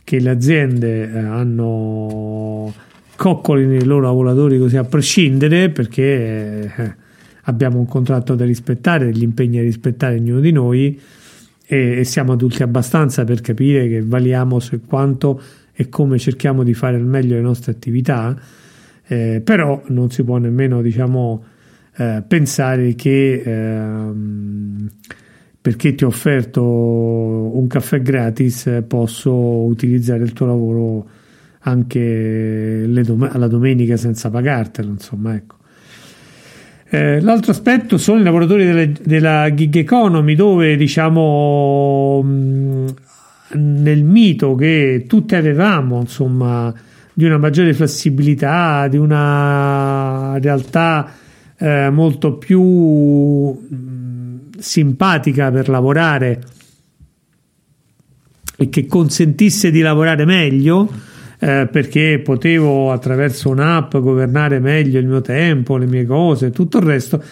che 0.03 0.19
le 0.19 0.31
aziende 0.31 1.11
eh, 1.13 1.19
hanno 1.19 2.73
coccoli 3.17 3.67
nei 3.67 3.85
loro 3.85 4.07
lavoratori 4.07 4.59
così 4.59 4.77
a 4.77 4.85
prescindere 4.85 5.71
perché 5.71 6.73
eh, 6.77 6.95
abbiamo 7.47 7.79
un 7.79 7.87
contratto 7.87 8.35
da 8.35 8.45
rispettare, 8.45 9.07
degli 9.07 9.23
impegni 9.23 9.57
da 9.57 9.63
rispettare 9.63 10.17
ognuno 10.17 10.41
di 10.41 10.53
noi 10.53 11.01
e, 11.67 11.99
e 11.99 12.05
siamo 12.05 12.33
adulti 12.33 12.63
abbastanza 12.63 13.25
per 13.25 13.41
capire 13.41 13.89
che 13.89 14.03
valiamo 14.03 14.59
su 14.61 14.81
quanto 14.85 15.41
e 15.73 15.89
come 15.89 16.19
cerchiamo 16.19 16.63
di 16.63 16.75
fare 16.75 16.97
al 16.97 17.05
meglio 17.05 17.35
le 17.35 17.43
nostre 17.43 17.73
attività, 17.73 18.39
eh, 19.07 19.41
però 19.45 19.83
non 19.89 20.11
si 20.11 20.25
può 20.25 20.39
nemmeno 20.39 20.81
diciamo, 20.81 21.45
eh, 21.97 22.23
pensare 22.27 22.95
che 22.95 23.43
ehm, 23.45 24.91
perché 25.61 25.95
ti 25.95 26.05
ho 26.05 26.09
offerto 26.09 26.63
un 26.63 27.67
caffè 27.67 28.01
gratis 28.01 28.85
posso 28.87 29.33
utilizzare 29.33 30.23
il 30.23 30.33
tuo 30.33 30.47
lavoro 30.47 31.09
anche 31.61 32.87
dom- 33.05 33.29
alla 33.31 33.49
domenica 33.49 33.97
senza 33.97 34.31
pagartelo, 34.31 34.91
insomma, 34.91 35.35
ecco. 35.35 35.56
Eh, 36.89 37.21
l'altro 37.21 37.51
aspetto 37.51 37.99
sono 37.99 38.21
i 38.21 38.23
lavoratori 38.23 38.65
delle, 38.65 38.93
della 39.03 39.53
gig 39.53 39.75
economy 39.77 40.37
dove 40.37 40.77
diciamo 40.77 42.25
nel 43.55 44.05
mito 44.05 44.55
che 44.55 45.05
tutti 45.09 45.35
avevamo, 45.35 46.01
insomma, 46.01 46.73
di 47.13 47.25
una 47.25 47.39
maggiore 47.39 47.73
flessibilità, 47.75 48.89
di 48.89 48.97
una 48.97 50.39
realtà 50.39 51.13
eh, 51.59 51.91
molto 51.91 52.35
più 52.35 52.63
mh, 52.63 54.59
simpatica 54.59 55.51
per 55.51 55.69
lavorare 55.69 56.41
e 58.59 58.69
che 58.69 58.87
consentisse 58.87 59.71
di 59.71 59.81
lavorare 59.81 60.25
meglio. 60.25 61.15
Eh, 61.39 61.69
perché 61.71 62.21
potevo 62.25 62.93
attraverso 62.93 63.51
un'app 63.51 63.97
governare 63.99 64.59
meglio 64.59 64.99
il 64.99 65.07
mio 65.07 65.21
tempo, 65.21 65.77
le 65.77 65.87
mie 65.87 66.07
cose 66.07 66.47
e 66.47 66.51
tutto 66.51 66.79
il 66.79 66.85
resto. 66.85 67.23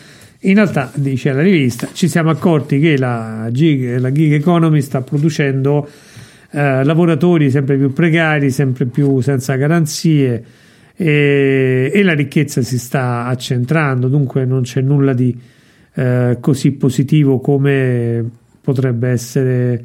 In 0.41 0.55
realtà, 0.57 0.91
dice 0.95 1.33
la 1.33 1.41
rivista, 1.41 1.89
ci 1.93 2.07
siamo 2.07 2.29
accorti 2.29 2.79
che 2.79 2.99
la 2.99 3.49
gig, 3.51 3.99
la 3.99 4.13
gig 4.13 4.33
economy 4.33 4.83
sta 4.83 5.01
producendo 5.01 5.89
eh, 6.51 6.85
lavoratori 6.85 7.51
sempre 7.51 7.77
più 7.77 7.93
precari, 7.93 8.51
sempre 8.51 8.85
più 8.85 9.21
senza 9.21 9.57
garanzie 9.57 10.45
e, 10.95 11.91
e, 11.93 12.03
la 12.03 12.13
ricchezza 12.13 12.63
si 12.63 12.79
sta 12.79 13.25
accentrando, 13.25 14.07
dunque 14.07 14.45
non 14.45 14.63
c'è 14.63 14.81
nulla 14.81 15.13
di 15.13 15.37
eh, 15.95 16.37
così 16.41 16.73
positivo 16.73 17.41
come 17.41 18.25
potrebbe 18.61 19.09
essere, 19.09 19.85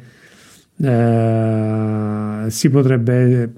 eh, 0.80 2.44
si 2.48 2.70
potrebbe 2.70 3.52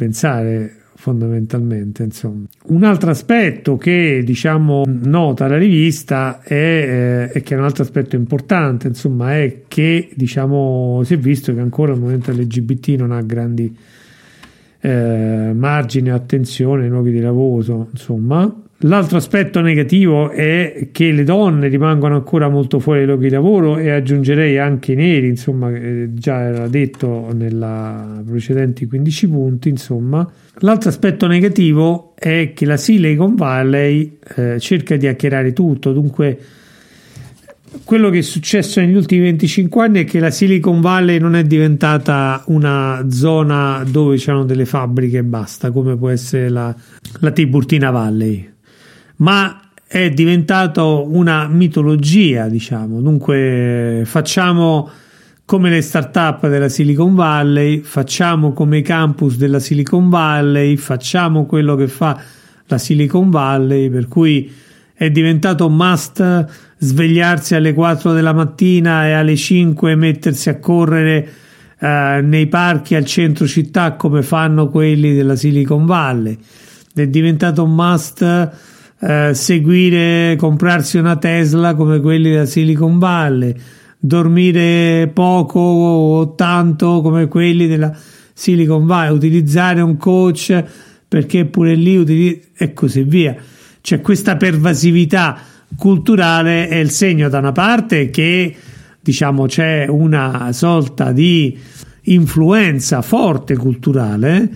pensare 0.00 0.76
fondamentalmente. 0.94 2.02
Insomma. 2.02 2.46
Un 2.68 2.84
altro 2.84 3.10
aspetto 3.10 3.76
che 3.76 4.22
diciamo 4.24 4.84
nota 4.86 5.46
la 5.46 5.58
rivista 5.58 6.40
è, 6.42 7.30
eh, 7.34 7.42
che 7.42 7.54
è 7.54 7.58
un 7.58 7.64
altro 7.64 7.82
aspetto 7.82 8.16
importante, 8.16 8.88
insomma, 8.88 9.36
è 9.36 9.62
che 9.68 10.08
diciamo 10.14 11.02
si 11.04 11.14
è 11.14 11.18
visto 11.18 11.52
che 11.52 11.60
ancora 11.60 11.92
il 11.92 11.98
movimento 11.98 12.32
LGBT 12.32 12.88
non 12.98 13.12
ha 13.12 13.20
grandi 13.20 13.76
eh, 14.80 15.52
margini 15.54 16.08
attenzione 16.08 16.84
ai 16.84 16.88
luoghi 16.88 17.10
di 17.10 17.20
lavoro, 17.20 17.88
insomma. 17.90 18.59
L'altro 18.84 19.18
aspetto 19.18 19.60
negativo 19.60 20.30
è 20.30 20.88
che 20.90 21.12
le 21.12 21.22
donne 21.22 21.68
rimangono 21.68 22.14
ancora 22.14 22.48
molto 22.48 22.78
fuori 22.78 23.00
dai 23.00 23.08
luoghi 23.08 23.24
di 23.24 23.34
lavoro 23.34 23.76
e 23.76 23.90
aggiungerei 23.90 24.56
anche 24.56 24.92
i 24.92 24.94
neri, 24.94 25.28
insomma, 25.28 25.70
già 26.14 26.40
era 26.40 26.66
detto 26.66 27.30
nella 27.34 28.22
precedenti 28.26 28.86
15 28.86 29.28
punti, 29.28 29.68
insomma. 29.68 30.26
L'altro 30.60 30.88
aspetto 30.88 31.26
negativo 31.26 32.14
è 32.16 32.52
che 32.54 32.64
la 32.64 32.78
Silicon 32.78 33.34
Valley 33.34 34.16
eh, 34.36 34.58
cerca 34.58 34.96
di 34.96 35.06
hackerare 35.06 35.52
tutto, 35.52 35.92
dunque 35.92 36.38
quello 37.84 38.08
che 38.08 38.18
è 38.18 38.22
successo 38.22 38.80
negli 38.80 38.96
ultimi 38.96 39.20
25 39.24 39.84
anni 39.84 40.00
è 40.00 40.04
che 40.04 40.20
la 40.20 40.30
Silicon 40.30 40.80
Valley 40.80 41.18
non 41.18 41.36
è 41.36 41.44
diventata 41.44 42.42
una 42.46 43.04
zona 43.10 43.84
dove 43.86 44.16
c'erano 44.16 44.44
delle 44.44 44.64
fabbriche 44.64 45.18
e 45.18 45.22
basta, 45.22 45.70
come 45.70 45.96
può 45.98 46.08
essere 46.08 46.48
la, 46.48 46.74
la 47.20 47.30
Tiburtina 47.30 47.90
Valley 47.90 48.48
ma 49.20 49.60
è 49.86 50.10
diventato 50.10 51.06
una 51.10 51.48
mitologia, 51.48 52.46
diciamo. 52.46 53.00
Dunque, 53.00 54.02
facciamo 54.04 54.88
come 55.44 55.68
le 55.68 55.80
start-up 55.80 56.48
della 56.48 56.68
Silicon 56.68 57.16
Valley, 57.16 57.80
facciamo 57.80 58.52
come 58.52 58.78
i 58.78 58.82
campus 58.82 59.36
della 59.36 59.58
Silicon 59.58 60.08
Valley, 60.08 60.76
facciamo 60.76 61.44
quello 61.44 61.74
che 61.74 61.88
fa 61.88 62.20
la 62.66 62.78
Silicon 62.78 63.30
Valley, 63.30 63.90
per 63.90 64.06
cui 64.06 64.48
è 64.94 65.10
diventato 65.10 65.68
must 65.68 66.46
svegliarsi 66.78 67.56
alle 67.56 67.74
4 67.74 68.12
della 68.12 68.32
mattina 68.32 69.06
e 69.06 69.12
alle 69.12 69.34
5 69.34 69.96
mettersi 69.96 70.50
a 70.50 70.60
correre 70.60 71.28
eh, 71.80 72.20
nei 72.22 72.46
parchi 72.46 72.94
al 72.94 73.04
centro 73.04 73.46
città 73.48 73.94
come 73.94 74.22
fanno 74.22 74.68
quelli 74.68 75.14
della 75.14 75.34
Silicon 75.34 75.84
Valley. 75.84 76.38
È 76.94 77.06
diventato 77.08 77.66
must 77.66 78.69
eh, 79.00 79.30
seguire, 79.34 80.36
comprarsi 80.36 80.98
una 80.98 81.16
Tesla 81.16 81.74
come 81.74 82.00
quelli 82.00 82.34
da 82.34 82.44
Silicon 82.44 82.98
Valley, 82.98 83.54
dormire 83.98 85.10
poco 85.12 85.58
o 85.58 86.34
tanto 86.34 87.00
come 87.00 87.26
quelli 87.28 87.66
della 87.66 87.96
Silicon 88.32 88.86
Valley, 88.86 89.14
utilizzare 89.14 89.80
un 89.80 89.96
coach 89.96 90.64
perché 91.08 91.46
pure 91.46 91.74
lì 91.74 91.96
utilizz- 91.96 92.48
e 92.56 92.72
così 92.72 93.02
via. 93.02 93.34
C'è 93.80 94.00
questa 94.00 94.36
pervasività 94.36 95.38
culturale 95.76 96.68
è 96.68 96.76
il 96.76 96.90
segno 96.90 97.28
da 97.28 97.38
una 97.38 97.52
parte 97.52 98.10
che 98.10 98.54
diciamo 99.00 99.46
c'è 99.46 99.86
una 99.88 100.52
sorta 100.52 101.12
di 101.12 101.56
influenza 102.02 103.02
forte 103.02 103.56
culturale 103.56 104.50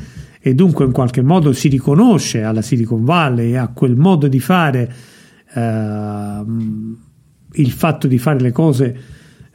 e 0.46 0.54
dunque 0.54 0.85
in 0.85 0.92
qualche 0.92 1.22
modo 1.22 1.54
si 1.54 1.68
riconosce 1.68 2.42
alla 2.42 2.61
Silicon 2.61 3.02
Valley 3.02 3.52
e 3.52 3.57
a 3.57 3.68
quel 3.68 3.96
modo 3.96 4.28
di 4.28 4.40
fare 4.40 4.92
eh, 5.54 6.44
il 7.52 7.70
fatto 7.70 8.07
di 8.07 8.18
fare 8.18 8.40
le 8.40 8.52
cose 8.52 8.96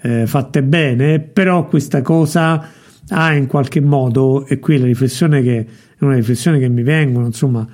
eh, 0.02 0.26
fatte 0.26 0.64
bene, 0.64 1.20
però 1.20 1.68
questa 1.68 2.02
cosa 2.02 2.70
ha 3.08 3.34
in 3.36 3.46
qualche 3.46 3.82
modo, 3.82 4.48
e 4.48 4.58
qui 4.58 4.80
la 4.80 4.86
riflessione 4.86 5.44
che 5.44 5.60
è 5.96 6.04
una 6.04 6.16
riflessione 6.16 6.58
che 6.58 6.70
mi 6.70 6.82
vengono, 6.82 7.28
insomma, 7.28 7.68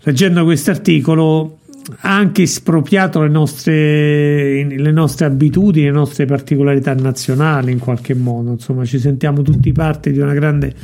leggendo 0.00 0.44
questo 0.44 0.70
articolo, 0.70 1.58
ha 2.00 2.16
anche 2.16 2.40
espropriato 2.40 3.20
le 3.20 3.28
nostre, 3.28 4.64
le 4.64 4.92
nostre 4.92 5.26
abitudini, 5.26 5.84
le 5.84 5.92
nostre 5.92 6.24
particolarità 6.24 6.94
nazionali 6.94 7.70
in 7.70 7.80
qualche 7.80 8.14
modo, 8.14 8.52
insomma, 8.52 8.86
ci 8.86 8.98
sentiamo 8.98 9.42
tutti 9.42 9.72
parte 9.72 10.10
di 10.10 10.20
una 10.20 10.32
grande 10.32 10.74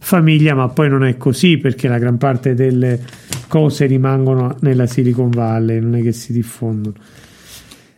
famiglia, 0.00 0.54
ma 0.54 0.68
poi 0.68 0.88
non 0.88 1.04
è 1.04 1.16
così 1.16 1.58
perché 1.58 1.86
la 1.86 1.98
gran 1.98 2.16
parte 2.18 2.54
delle 2.54 2.98
cose 3.46 3.86
rimangono 3.86 4.56
nella 4.60 4.86
Silicon 4.86 5.30
Valley, 5.30 5.78
non 5.80 5.94
è 5.94 6.02
che 6.02 6.12
si 6.12 6.32
diffondono. 6.32 6.96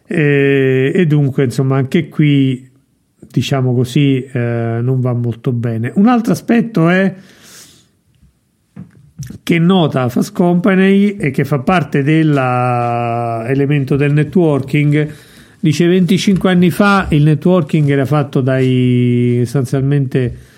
E, 0.07 0.93
e 0.95 1.07
dunque, 1.07 1.45
insomma, 1.45 1.77
anche 1.77 2.09
qui, 2.09 2.69
diciamo 3.19 3.73
così, 3.73 4.23
eh, 4.25 4.79
non 4.83 5.01
va 5.01 5.15
molto 5.15 5.53
bene. 5.53 5.93
Un 5.95 6.09
altro 6.09 6.33
aspetto 6.33 6.89
è 6.89 7.15
che 9.43 9.59
nota 9.59 10.09
Fast 10.09 10.33
Company 10.33 11.17
e 11.17 11.31
che 11.31 11.45
fa 11.45 11.61
parte 11.61 12.03
dell'elemento 12.03 13.95
del 13.97 14.13
networking. 14.13 15.15
Dice 15.61 15.87
25 15.87 16.51
anni 16.51 16.71
fa 16.71 17.07
il 17.11 17.23
networking 17.23 17.89
era 17.89 18.05
fatto 18.05 18.41
dai 18.41 19.43
sostanzialmente 19.45 20.51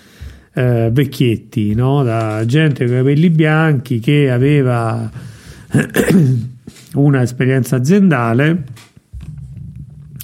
eh, 0.55 0.89
vecchietti, 0.91 1.75
no? 1.75 2.01
da 2.03 2.43
gente 2.45 2.85
con 2.85 2.95
i 2.95 2.97
capelli 2.99 3.29
bianchi 3.29 3.99
che 3.99 4.31
aveva 4.31 5.11
una 6.95 7.21
esperienza 7.21 7.75
aziendale 7.75 8.63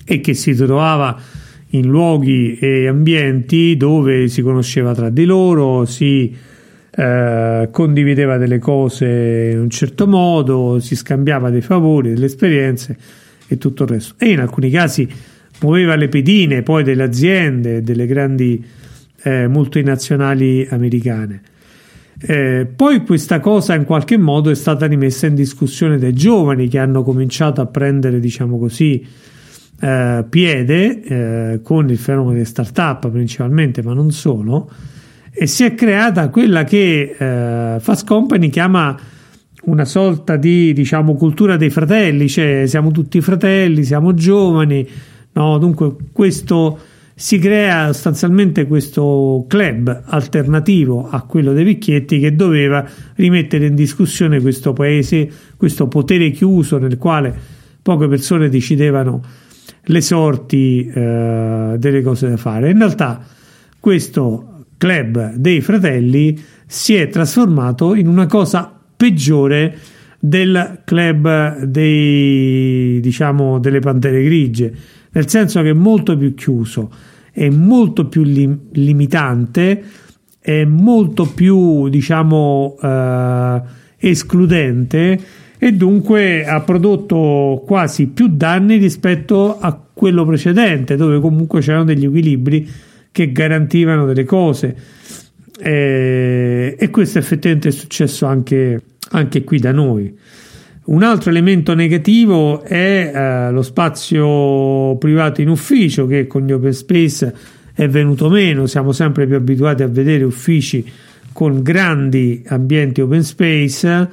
e 0.06 0.22
che 0.22 0.34
si 0.34 0.56
trovava 0.56 1.20
in 1.74 1.88
luoghi 1.88 2.58
e 2.58 2.88
ambienti 2.88 3.76
dove 3.78 4.28
si 4.30 4.42
conosceva 4.42 4.94
tra 4.94 5.10
di 5.10 5.26
loro, 5.26 5.86
si 5.86 6.34
eh, 6.94 7.70
condivideva 7.72 8.38
delle 8.38 8.60
cose 8.60 9.50
in 9.52 9.60
un 9.60 9.70
certo 9.70 10.08
modo, 10.08 10.80
si 10.80 10.96
scambiava 10.96 11.50
dei 11.50 11.62
favori, 11.62 12.10
delle 12.10 12.26
esperienze 12.26 12.98
e 13.48 13.58
tutto 13.58 13.84
il 13.84 13.90
resto. 13.90 14.16
E 14.18 14.32
in 14.32 14.40
alcuni 14.40 14.70
casi 14.70 15.08
muoveva 15.62 15.96
le 15.96 16.08
pedine 16.08 16.62
poi 16.62 16.84
delle 16.84 17.04
aziende, 17.04 17.82
delle 17.82 18.06
grandi 18.06 18.80
eh, 19.24 19.48
multinazionali 19.48 20.68
americane. 20.70 21.42
Eh, 22.24 22.68
poi 22.76 23.04
questa 23.04 23.40
cosa 23.40 23.74
in 23.74 23.86
qualche 23.86 24.18
modo 24.18 24.52
è 24.52 24.56
stata 24.56 24.86
rimessa 24.86 25.26
in 25.26 25.34
discussione 25.34 25.98
dai 25.98 26.14
giovani 26.14 26.68
che 26.68 26.78
hanno 26.78 27.02
cominciato 27.04 27.62
a 27.62 27.66
prendere, 27.66 28.20
diciamo 28.20 28.60
così, 28.60 29.06
eh, 29.80 30.26
piede 30.30 31.02
eh, 31.02 31.60
con 31.64 31.90
il 31.90 31.98
fenomeno 31.98 32.34
delle 32.34 32.46
start-up 32.46 33.10
principalmente, 33.10 33.82
ma 33.82 33.94
non 33.94 34.12
solo, 34.12 34.70
e 35.32 35.48
si 35.48 35.64
è 35.64 35.74
creata 35.74 36.30
quella 36.30 36.64
che 36.64 37.16
eh, 37.18 37.80
Fast 37.80 38.06
Company 38.06 38.50
chiama 38.50 38.96
una 39.64 39.86
sorta 39.86 40.36
di 40.36 40.74
diciamo 40.74 41.16
cultura 41.16 41.58
dei 41.58 41.70
fratelli, 41.70 42.28
cioè 42.28 42.64
siamo 42.68 42.92
tutti 42.92 43.22
fratelli, 43.22 43.84
siamo 43.84 44.14
giovani, 44.14 44.88
no? 45.34 45.58
dunque 45.58 45.96
questo 46.12 46.78
si 47.22 47.38
crea 47.38 47.94
sostanzialmente 47.94 48.66
questo 48.66 49.46
club 49.48 50.06
alternativo 50.06 51.08
a 51.08 51.22
quello 51.22 51.54
dei 51.54 51.64
vecchietti 51.64 52.18
che 52.18 52.36
doveva 52.36 52.84
rimettere 53.14 53.68
in 53.68 53.76
discussione 53.76 54.42
questo 54.42 54.74
paese, 54.74 55.30
questo 55.56 55.88
potere 55.88 56.32
chiuso 56.32 56.80
nel 56.80 56.98
quale 56.98 57.32
poche 57.80 58.08
persone 58.08 58.50
decidevano 58.50 59.22
le 59.84 60.02
sorti 60.02 60.88
eh, 60.88 61.76
delle 61.78 62.02
cose 62.02 62.28
da 62.28 62.38
fare. 62.38 62.72
In 62.72 62.80
realtà 62.80 63.24
questo 63.80 64.64
club 64.78 65.36
dei 65.36 65.62
fratelli 65.62 66.42
si 66.66 66.96
è 66.96 67.08
trasformato 67.08 67.94
in 67.94 68.08
una 68.08 68.26
cosa 68.26 68.76
peggiore 68.98 69.78
del 70.18 70.82
club 70.84 71.66
dei, 71.66 73.00
diciamo, 73.00 73.60
delle 73.60 73.80
pantere 73.80 74.24
grigie, 74.24 74.74
nel 75.12 75.30
senso 75.30 75.62
che 75.62 75.70
è 75.70 75.74
molto 75.74 76.18
più 76.18 76.34
chiuso, 76.34 77.10
è 77.32 77.50
molto 77.50 78.08
più 78.08 78.24
lim- 78.24 78.72
limitante, 78.74 79.84
è 80.40 80.64
molto 80.66 81.26
più, 81.28 81.88
diciamo, 81.90 82.78
eh, 82.82 83.62
escludente 83.98 85.20
e 85.58 85.74
dunque 85.74 86.44
ha 86.44 86.60
prodotto 86.62 87.64
quasi 87.66 88.08
più 88.08 88.30
danni 88.30 88.78
rispetto 88.78 89.60
a 89.60 89.80
quello 89.94 90.26
precedente, 90.26 90.96
dove 90.96 91.20
comunque 91.20 91.62
c'erano 91.62 91.84
degli 91.84 92.06
equilibri 92.06 92.68
che 93.12 93.32
garantivano 93.32 94.06
delle 94.06 94.24
cose. 94.24 94.76
E, 95.60 96.76
e 96.80 96.90
questo 96.90 97.20
effettivamente 97.20 97.70
è 97.70 97.72
successo 97.72 98.26
anche, 98.26 98.82
anche, 99.12 99.44
qui 99.44 99.60
da 99.60 99.72
noi. 99.72 100.18
Un 100.92 101.04
altro 101.04 101.30
elemento 101.30 101.74
negativo 101.74 102.64
è 102.64 103.14
eh, 103.16 103.52
lo 103.52 103.62
spazio 103.62 104.98
privato 104.98 105.40
in 105.40 105.48
ufficio 105.48 106.06
che 106.06 106.28
con 106.28 106.46
gli 106.46 106.52
open 106.52 106.74
space 106.74 107.34
è 107.74 107.88
venuto 107.88 108.28
meno, 108.28 108.66
siamo 108.66 108.92
sempre 108.92 109.26
più 109.26 109.38
abituati 109.38 109.84
a 109.84 109.88
vedere 109.88 110.26
uffici 110.26 110.86
con 111.32 111.62
grandi 111.62 112.44
ambienti 112.46 113.00
open 113.00 113.24
space. 113.24 114.10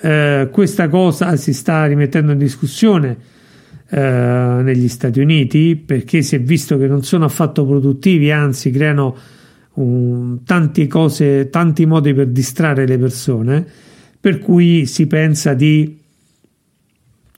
Eh, 0.00 0.48
questa 0.50 0.88
cosa 0.88 1.36
si 1.36 1.52
sta 1.52 1.86
rimettendo 1.86 2.32
in 2.32 2.38
discussione 2.38 3.16
eh, 3.88 4.00
negli 4.00 4.88
Stati 4.88 5.20
Uniti 5.20 5.76
perché 5.76 6.22
si 6.22 6.34
è 6.34 6.40
visto 6.40 6.76
che 6.76 6.88
non 6.88 7.04
sono 7.04 7.24
affatto 7.24 7.64
produttivi, 7.64 8.32
anzi 8.32 8.72
creano 8.72 9.16
um, 9.74 10.42
tante 10.42 10.88
cose, 10.88 11.50
tanti 11.50 11.86
modi 11.86 12.12
per 12.14 12.26
distrarre 12.26 12.84
le 12.84 12.98
persone, 12.98 13.64
per 14.18 14.40
cui 14.40 14.86
si 14.86 15.06
pensa 15.06 15.54
di 15.54 16.02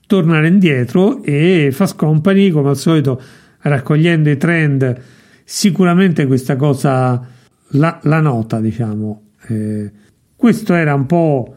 tornare 0.09 0.49
indietro 0.49 1.23
e 1.23 1.69
Fast 1.71 1.97
Company, 1.97 2.51
come 2.51 2.71
al 2.71 2.77
solito, 2.79 3.23
raccogliendo 3.61 4.31
i 4.31 4.39
trend, 4.39 5.01
sicuramente 5.45 6.27
questa 6.27 6.57
cosa 6.57 7.25
la, 7.69 8.01
la 8.03 8.21
nota, 8.21 8.59
diciamo. 8.59 9.23
Eh, 9.49 9.93
questo 10.35 10.75
era 10.75 10.95
un 10.95 11.07
po' 11.07 11.55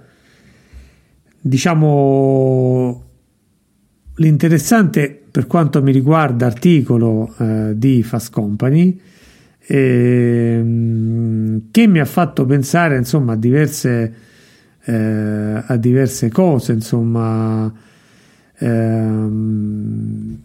diciamo 1.39 3.03
l'interessante 4.15 5.19
per 5.31 5.47
quanto 5.47 5.81
mi 5.81 5.91
riguarda 5.91 6.45
articolo 6.45 7.33
eh, 7.39 7.71
di 7.75 8.03
Fast 8.03 8.31
Company 8.31 8.99
ehm, 9.65 11.63
che 11.71 11.87
mi 11.87 11.99
ha 11.99 12.05
fatto 12.05 12.45
pensare 12.45 12.97
insomma 12.97 13.33
a 13.33 13.37
diverse 13.37 14.13
eh, 14.83 15.63
a 15.65 15.77
diverse 15.77 16.29
cose 16.29 16.73
insomma 16.73 17.73
ehm, 18.61 20.37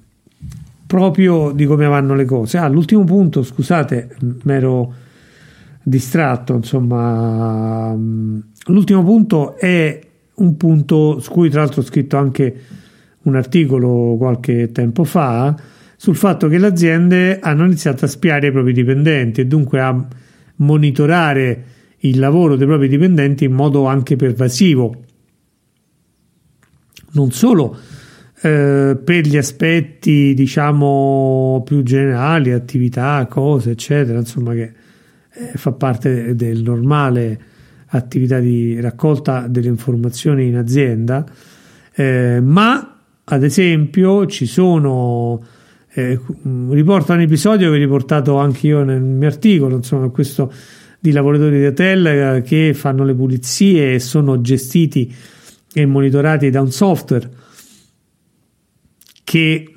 proprio 0.87 1.52
di 1.52 1.64
come 1.66 1.87
vanno 1.87 2.14
le 2.14 2.24
cose 2.24 2.59
ah, 2.59 2.68
l'ultimo 2.68 3.05
punto 3.05 3.42
scusate 3.42 4.16
mi 4.20 4.52
ero 4.52 4.94
distratto 5.83 6.55
insomma 6.55 7.94
l'ultimo 8.66 9.05
punto 9.05 9.57
è 9.57 10.00
un 10.35 10.57
punto 10.57 11.18
su 11.20 11.31
cui 11.31 11.50
tra 11.50 11.61
l'altro 11.61 11.81
ho 11.81 11.85
scritto 11.85 12.16
anche 12.16 12.61
un 13.22 13.37
articolo 13.37 14.16
qualche 14.16 14.70
tempo 14.72 15.05
fa 15.05 15.55
sul 15.96 16.14
fatto 16.14 16.48
che 16.48 16.59
le 16.59 16.66
aziende 16.66 17.38
hanno 17.40 17.64
iniziato 17.64 18.05
a 18.05 18.09
spiare 18.09 18.48
i 18.48 18.52
propri 18.52 18.72
dipendenti 18.72 19.40
e 19.40 19.46
dunque 19.46 19.81
a 19.81 20.07
monitorare 20.57 21.64
il 22.00 22.18
lavoro 22.18 22.57
dei 22.57 22.66
propri 22.66 22.88
dipendenti 22.88 23.44
in 23.44 23.52
modo 23.52 23.87
anche 23.87 24.16
pervasivo. 24.16 25.05
Non 27.12 27.31
solo 27.33 27.79
eh, 28.40 28.99
per 29.03 29.27
gli 29.27 29.37
aspetti, 29.37 30.35
diciamo, 30.35 31.62
più 31.64 31.83
generali, 31.83 32.53
attività, 32.53 33.27
cose, 33.31 33.70
eccetera, 33.70 34.18
insomma, 34.18 34.53
che 34.53 34.72
eh, 35.33 35.53
fa 35.55 35.72
parte 35.72 36.35
del 36.35 36.62
normale 36.62 37.40
attività 37.88 38.38
di 38.38 38.81
raccolta 38.81 39.46
delle 39.49 39.68
informazioni 39.68 40.46
in 40.46 40.57
azienda, 40.57 41.25
eh, 41.94 42.40
ma 42.40 43.01
ad 43.25 43.42
esempio 43.42 44.27
ci 44.27 44.46
sono, 44.46 45.42
eh, 45.92 46.20
riporta 46.70 47.14
un 47.14 47.20
episodio 47.20 47.70
che 47.70 47.77
ho 47.77 47.79
riportato 47.79 48.37
anche 48.37 48.66
io 48.66 48.83
nel 48.83 49.01
mio 49.01 49.29
articolo, 49.29 49.77
insomma 49.77 50.09
questo 50.11 50.53
di 50.99 51.12
lavoratori 51.12 51.59
di 51.59 51.66
hotel 51.66 52.07
eh, 52.07 52.42
che 52.42 52.75
fanno 52.75 53.05
le 53.05 53.14
pulizie 53.14 53.94
e 53.94 53.99
sono 53.99 54.40
gestiti 54.40 55.14
e 55.72 55.87
monitorati 55.87 56.51
da 56.51 56.61
un 56.61 56.70
software 56.70 57.29
che 59.27 59.75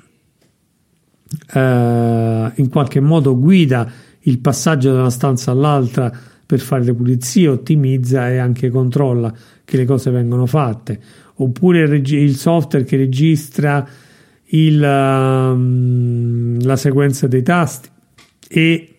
eh, 1.52 2.52
in 2.54 2.68
qualche 2.68 3.00
modo 3.00 3.36
guida 3.36 3.90
il 4.20 4.38
passaggio 4.38 4.92
da 4.92 5.00
una 5.00 5.10
stanza 5.10 5.50
all'altra 5.50 6.12
per 6.46 6.60
fare 6.60 6.84
le 6.84 6.94
pulizie, 6.94 7.48
ottimizza 7.48 8.30
e 8.30 8.38
anche 8.38 8.70
controlla 8.70 9.34
che 9.64 9.76
le 9.76 9.84
cose 9.84 10.12
vengano 10.12 10.46
fatte. 10.46 11.00
Oppure 11.34 11.96
il 11.96 12.36
software 12.36 12.84
che 12.84 12.96
registra 12.96 13.84
il, 14.44 14.80
um, 14.80 16.62
la 16.62 16.76
sequenza 16.76 17.26
dei 17.26 17.42
tasti 17.42 17.88
e 18.48 18.94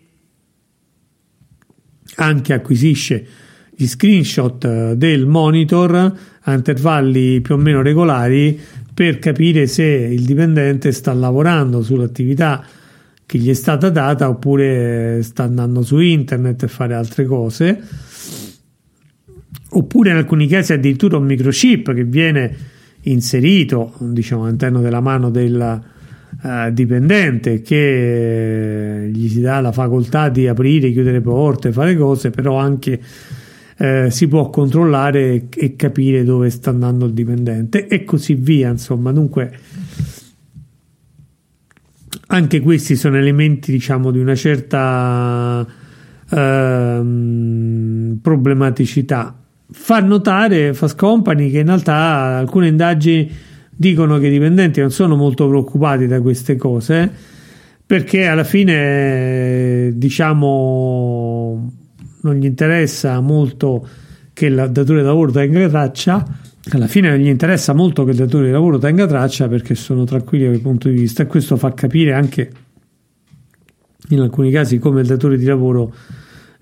anche 2.16 2.54
acquisisce 2.54 3.26
gli 3.74 3.88
screenshot 3.88 4.64
eh, 4.66 4.94
del 4.98 5.26
monitor 5.26 6.14
a 6.42 6.54
intervalli 6.54 7.40
più 7.42 7.56
o 7.56 7.58
meno 7.58 7.82
regolari 7.82 8.60
per 9.02 9.18
capire 9.18 9.66
se 9.66 9.84
il 9.84 10.24
dipendente 10.26 10.92
sta 10.92 11.12
lavorando 11.12 11.82
sull'attività 11.82 12.64
che 13.26 13.40
gli 13.40 13.50
è 13.50 13.54
stata 13.56 13.90
data 13.90 14.30
oppure 14.30 15.24
sta 15.24 15.42
andando 15.42 15.82
su 15.82 15.98
internet 15.98 16.62
a 16.62 16.68
fare 16.68 16.94
altre 16.94 17.26
cose. 17.26 17.82
Oppure 19.72 20.12
in 20.12 20.18
alcuni 20.18 20.46
casi 20.46 20.74
addirittura 20.74 21.18
un 21.18 21.24
microchip 21.24 21.96
che 21.96 22.04
viene 22.04 22.56
inserito 23.02 23.96
diciamo 23.98 24.44
all'interno 24.44 24.82
della 24.82 25.02
mano 25.02 25.32
del 25.32 25.82
uh, 26.44 26.70
dipendente 26.72 27.64
che 27.64 29.10
gli 29.12 29.28
si 29.30 29.42
dà 29.42 29.62
la 29.62 29.72
facoltà 29.72 30.30
di 30.30 30.48
aprire, 30.48 30.92
chiudere 30.92 31.22
porte, 31.22 31.72
fare 31.72 31.96
cose 31.96 32.30
però 32.30 32.58
anche 32.58 33.00
eh, 33.82 34.12
si 34.12 34.28
può 34.28 34.52
controllare 34.52 35.48
e 35.50 35.76
capire 35.76 36.24
dove 36.24 36.52
sta 36.52 36.70
andando 36.70 37.06
il 37.06 37.14
dipendente 37.14 37.88
e 37.88 38.04
così 38.04 38.36
via 38.36 38.70
insomma 38.70 39.12
dunque 39.12 39.58
anche 42.28 42.62
questi 42.62 42.96
sono 42.96 43.18
elementi, 43.18 43.72
diciamo, 43.72 44.10
di 44.10 44.20
una 44.20 44.36
certa 44.36 45.66
ehm, 46.30 48.20
problematicità. 48.22 49.38
Fa 49.70 50.00
notare 50.00 50.74
Fast 50.74 50.98
Company 50.98 51.50
che 51.50 51.60
in 51.60 51.66
realtà 51.66 52.38
alcune 52.38 52.68
indagini 52.68 53.30
dicono 53.70 54.18
che 54.18 54.28
i 54.28 54.32
dipendenti 54.32 54.80
non 54.80 54.92
sono 54.92 55.16
molto 55.16 55.48
preoccupati 55.48 56.08
da 56.08 56.22
queste 56.22 56.56
cose 56.56 57.12
perché 57.86 58.28
alla 58.28 58.44
fine 58.44 59.92
diciamo 59.96 61.72
non 62.22 62.36
gli 62.36 62.46
interessa 62.46 63.20
molto 63.20 63.88
che 64.34 64.48
il 64.48 64.70
datore 64.72 65.00
di 65.00 65.06
lavoro 65.06 65.32
tenga 65.32 65.68
traccia. 65.68 66.26
Alla 66.72 66.88
fine 66.88 67.10
non 67.10 67.18
gli 67.18 67.28
interessa 67.28 67.74
molto 67.74 68.04
che 68.04 68.12
il 68.12 68.18
datore 68.18 68.46
di 68.46 68.52
lavoro 68.52 68.78
tenga 68.78 69.08
traccia 69.08 69.48
perché 69.48 69.76
sono 69.76 70.04
tranquilli 70.04 70.46
dal 70.46 70.62
punto 70.62 70.90
di 70.90 70.96
vista. 70.96 71.24
E 71.24 71.28
questo 71.28 71.58
fa 71.58 71.74
capire 71.74 72.14
anche 72.14 72.52
in 74.10 74.20
alcuni 74.20 74.52
casi 74.52 74.78
come 74.78 75.02
il 75.02 75.08
datore 75.08 75.38
di 75.38 75.46
lavoro 75.46 75.94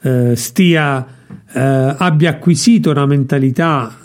eh, 0.02 0.36
stia 0.36 1.06
eh, 1.54 1.96
abbia 1.98 2.30
acquisito 2.30 2.92
una 2.92 3.06
mentalità 3.06 3.98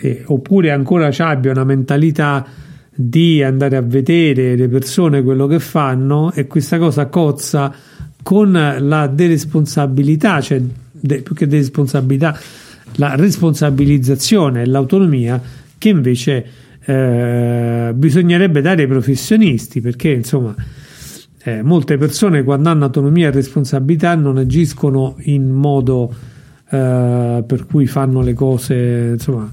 eh, 0.00 0.22
oppure 0.26 0.70
ancora 0.70 1.10
abbia 1.16 1.50
una 1.50 1.64
mentalità 1.64 2.46
di 2.94 3.42
andare 3.42 3.76
a 3.76 3.82
vedere 3.82 4.56
le 4.56 4.68
persone 4.68 5.22
quello 5.22 5.46
che 5.46 5.58
fanno 5.58 6.32
e 6.32 6.46
questa 6.46 6.78
cosa 6.78 7.06
cozza 7.06 7.72
con 8.22 8.52
la 8.80 9.06
deresponsabilità, 9.06 10.40
cioè 10.40 10.60
de, 11.00 11.22
più 11.22 11.34
che 11.34 11.46
deresponsabilità, 11.46 12.38
la 12.96 13.14
responsabilizzazione 13.14 14.62
e 14.62 14.66
l'autonomia 14.66 15.40
che 15.78 15.88
invece 15.88 16.46
eh, 16.84 17.92
bisognerebbe 17.94 18.60
dare 18.60 18.82
ai 18.82 18.88
professionisti 18.88 19.80
perché 19.80 20.10
insomma 20.10 20.54
eh, 21.42 21.62
molte 21.62 21.96
persone 21.96 22.42
quando 22.42 22.68
hanno 22.68 22.84
autonomia 22.84 23.28
e 23.28 23.30
responsabilità 23.32 24.14
non 24.14 24.36
agiscono 24.36 25.16
in 25.20 25.48
modo 25.50 26.14
eh, 26.70 27.44
per 27.46 27.66
cui 27.66 27.86
fanno 27.86 28.20
le 28.22 28.34
cose 28.34 29.10
insomma 29.14 29.50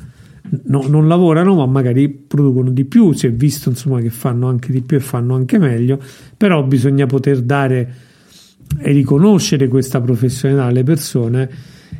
no, 0.65 0.85
non 0.87 1.07
lavorano 1.07 1.55
ma 1.55 1.65
magari 1.65 2.09
producono 2.09 2.71
di 2.71 2.85
più. 2.85 3.11
Si 3.13 3.27
è 3.27 3.31
visto 3.31 3.69
insomma 3.69 3.99
che 3.99 4.09
fanno 4.09 4.47
anche 4.47 4.71
di 4.71 4.81
più 4.81 4.97
e 4.97 5.01
fanno 5.01 5.35
anche 5.35 5.57
meglio 5.57 5.99
però 6.35 6.63
bisogna 6.63 7.05
poter 7.05 7.41
dare 7.41 7.93
e 8.79 8.91
riconoscere 8.91 9.67
questa 9.67 10.01
professionalità 10.01 10.65
alle 10.65 10.83
persone 10.83 11.49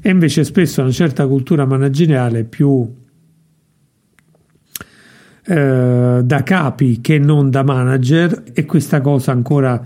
e 0.02 0.10
invece 0.10 0.44
spesso 0.44 0.82
una 0.82 0.92
certa 0.92 1.28
cultura 1.28 1.66
manageriale 1.66 2.44
più 2.44 3.02
eh, 5.46 6.22
da 6.24 6.44
capi 6.44 7.02
che 7.02 7.20
non 7.20 7.50
da 7.50 7.64
manager 7.64 8.44
e 8.54 8.66
questa 8.66 9.02
cosa 9.02 9.32
ancora 9.32 9.86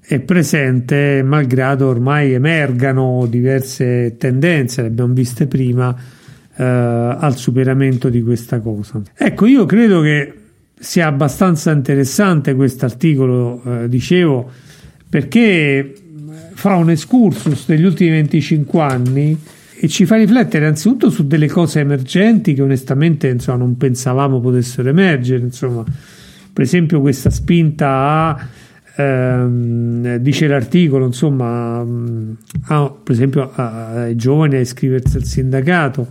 è 0.00 0.20
presente 0.20 1.22
malgrado 1.24 1.88
ormai 1.88 2.32
emergano 2.32 3.26
diverse 3.28 4.16
tendenze, 4.16 4.82
le 4.82 4.88
abbiamo 4.88 5.12
viste 5.12 5.48
prima, 5.48 5.94
eh, 6.56 6.64
al 6.64 7.36
superamento 7.36 8.08
di 8.08 8.22
questa 8.22 8.60
cosa. 8.60 9.02
Ecco, 9.16 9.46
io 9.46 9.66
credo 9.66 10.00
che 10.02 10.32
sia 10.78 11.08
abbastanza 11.08 11.72
interessante 11.72 12.54
questo 12.54 12.84
articolo, 12.84 13.62
eh, 13.64 13.88
dicevo, 13.88 14.48
perché 15.08 15.92
fa 16.66 16.74
un 16.74 16.90
excursus 16.90 17.64
degli 17.66 17.84
ultimi 17.84 18.10
25 18.10 18.82
anni 18.82 19.40
e 19.78 19.86
ci 19.86 20.04
fa 20.04 20.16
riflettere 20.16 20.66
anzitutto 20.66 21.10
su 21.10 21.24
delle 21.24 21.46
cose 21.46 21.78
emergenti 21.78 22.54
che 22.54 22.62
onestamente 22.62 23.28
insomma, 23.28 23.58
non 23.58 23.76
pensavamo 23.76 24.40
potessero 24.40 24.88
emergere. 24.88 25.44
Insomma, 25.44 25.84
per 26.52 26.64
esempio, 26.64 27.00
questa 27.00 27.30
spinta 27.30 27.88
a 27.88 28.48
ehm, 28.96 30.16
dice 30.16 30.48
l'articolo, 30.48 31.06
insomma, 31.06 31.86
a, 32.62 32.90
per 32.90 33.14
esempio 33.14 33.52
ai 33.54 34.16
giovani 34.16 34.56
a 34.56 34.60
iscriversi 34.60 35.18
al 35.18 35.24
sindacato, 35.24 36.08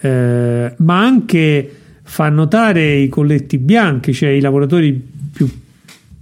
eh, 0.00 0.74
ma 0.76 1.00
anche 1.00 1.76
fa 2.04 2.28
notare 2.28 2.98
i 2.98 3.08
colletti 3.08 3.58
bianchi, 3.58 4.14
cioè 4.14 4.28
i 4.28 4.40
lavoratori 4.40 4.92
più 5.32 5.50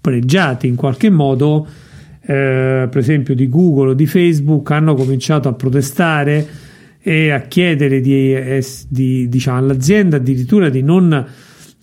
pregiati 0.00 0.66
in 0.66 0.76
qualche 0.76 1.10
modo 1.10 1.79
eh, 2.30 2.86
per 2.88 2.98
esempio 2.98 3.34
di 3.34 3.48
Google 3.48 3.90
o 3.90 3.94
di 3.94 4.06
Facebook 4.06 4.70
hanno 4.70 4.94
cominciato 4.94 5.48
a 5.48 5.52
protestare 5.52 6.46
e 7.02 7.30
a 7.30 7.40
chiedere 7.40 8.00
di, 8.00 8.32
eh, 8.32 8.64
di, 8.86 9.28
diciamo, 9.28 9.58
all'azienda 9.58 10.18
addirittura 10.18 10.68
di 10.68 10.80
non 10.80 11.26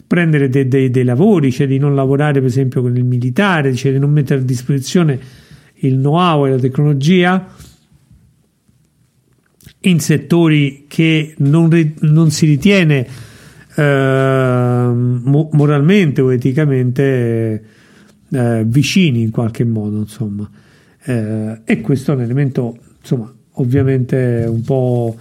prendere 0.08 0.48
dei, 0.48 0.70
dei, 0.70 0.90
dei, 0.90 1.04
lavori, 1.04 1.52
cioè 1.52 1.68
di 1.68 1.78
non 1.78 1.96
lavorare 1.96 2.40
per 2.40 2.48
esempio 2.48 2.82
con 2.82 2.96
il 2.96 3.04
militare, 3.04 3.76
cioè 3.76 3.92
di 3.92 4.00
non 4.00 4.10
mettere 4.12 4.40
a 4.40 4.44
disposizione 4.44 5.20
il 5.80 5.96
know-how 5.96 6.46
e 6.46 6.52
la 6.52 6.60
tecnologia 6.60 7.46
in 9.82 10.00
settori 10.00 10.86
che 10.88 11.34
non, 11.40 11.94
non 12.00 12.32
si 12.32 12.46
ritiene 12.46 13.06
eh, 13.76 14.92
moralmente 14.94 16.22
o 16.22 16.32
eticamente 16.32 17.76
eh, 18.32 18.64
vicini 18.66 19.22
in 19.22 19.32
qualche 19.32 19.64
modo, 19.64 20.00
insomma. 20.00 20.50
Eh, 21.04 21.62
e 21.64 21.82
questo 21.82 22.12
è 22.12 22.16
un 22.16 22.22
elemento, 22.22 22.78
insomma, 23.00 23.34
ovviamente 23.54 24.46
un 24.48 24.62
po' 24.62 25.18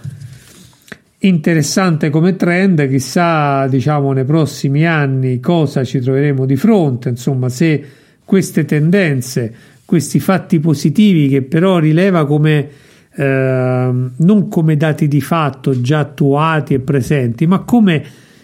interessante 1.19 2.09
come 2.09 2.35
trend, 2.35 2.87
chissà, 2.89 3.67
diciamo, 3.67 4.11
nei 4.11 4.25
prossimi 4.25 4.85
anni 4.85 5.39
cosa 5.39 5.83
ci 5.83 5.99
troveremo 5.99 6.45
di 6.45 6.55
fronte, 6.55 7.09
insomma, 7.09 7.49
se 7.49 7.83
queste 8.23 8.65
tendenze, 8.65 9.53
questi 9.85 10.19
fatti 10.19 10.59
positivi 10.59 11.29
che 11.29 11.43
però 11.43 11.79
rileva 11.79 12.25
come 12.25 12.69
eh, 13.15 13.93
non 14.15 14.47
come 14.49 14.77
dati 14.77 15.07
di 15.07 15.21
fatto 15.21 15.81
già 15.81 15.99
attuati 15.99 16.73
e 16.73 16.79
presenti, 16.79 17.47
ma 17.47 17.59
come 17.59 18.03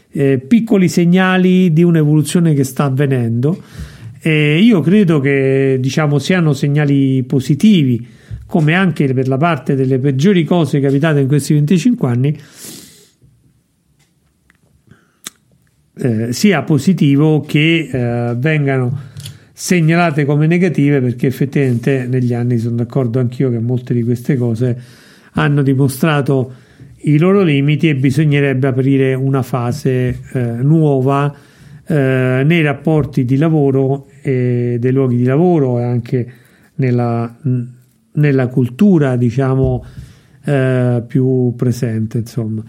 eh, 0.10 0.40
piccoli 0.40 0.88
segnali 0.88 1.74
di 1.74 1.84
un'evoluzione 1.84 2.54
che 2.54 2.64
sta 2.64 2.86
avvenendo 2.86 3.62
e 4.26 4.58
io 4.60 4.80
credo 4.80 5.20
che 5.20 5.76
diciamo, 5.82 6.18
siano 6.18 6.54
segnali 6.54 7.24
positivi, 7.24 8.08
come 8.46 8.74
anche 8.74 9.14
per 9.14 9.28
la 9.28 9.36
parte 9.36 9.76
delle 9.76 10.00
peggiori 10.00 10.46
cose 10.46 10.80
capitate 10.80 11.20
in 11.20 11.28
questi 11.28 11.54
25 11.56 12.08
anni, 12.08 12.40
eh, 15.96 16.32
sia 16.32 16.64
positivo 16.64 17.42
che 17.42 17.90
eh, 17.92 18.34
vengano 18.38 19.12
segnalate 19.52 20.24
come 20.24 20.48
negative 20.48 21.02
perché 21.02 21.28
effettivamente 21.28 22.08
negli 22.08 22.34
anni 22.34 22.60
sono 22.60 22.78
d'accordo 22.78 23.20
anch'io 23.20 23.52
che 23.52 23.60
molte 23.60 23.94
di 23.94 24.04
queste 24.04 24.38
cose 24.38 24.82
hanno 25.34 25.62
dimostrato 25.62 26.54
i 27.02 27.18
loro 27.18 27.42
limiti 27.42 27.90
e 27.90 27.96
bisognerebbe 27.96 28.68
aprire 28.68 29.16
una 29.16 29.42
fase 29.42 30.18
eh, 30.32 30.40
nuova 30.62 31.52
nei 31.98 32.62
rapporti 32.62 33.26
di 33.26 33.38
lavoro 33.38 34.08
e 34.22 34.78
dei 34.80 34.92
luoghi 34.92 35.18
di 35.18 35.26
lavoro 35.26 35.80
e 35.80 35.84
anche 35.84 36.34
nella, 36.76 37.36
nella 38.14 38.48
cultura 38.48 39.16
diciamo 39.16 39.86
eh, 40.46 41.04
più 41.06 41.54
presente 41.56 42.20
insomma. 42.20 42.64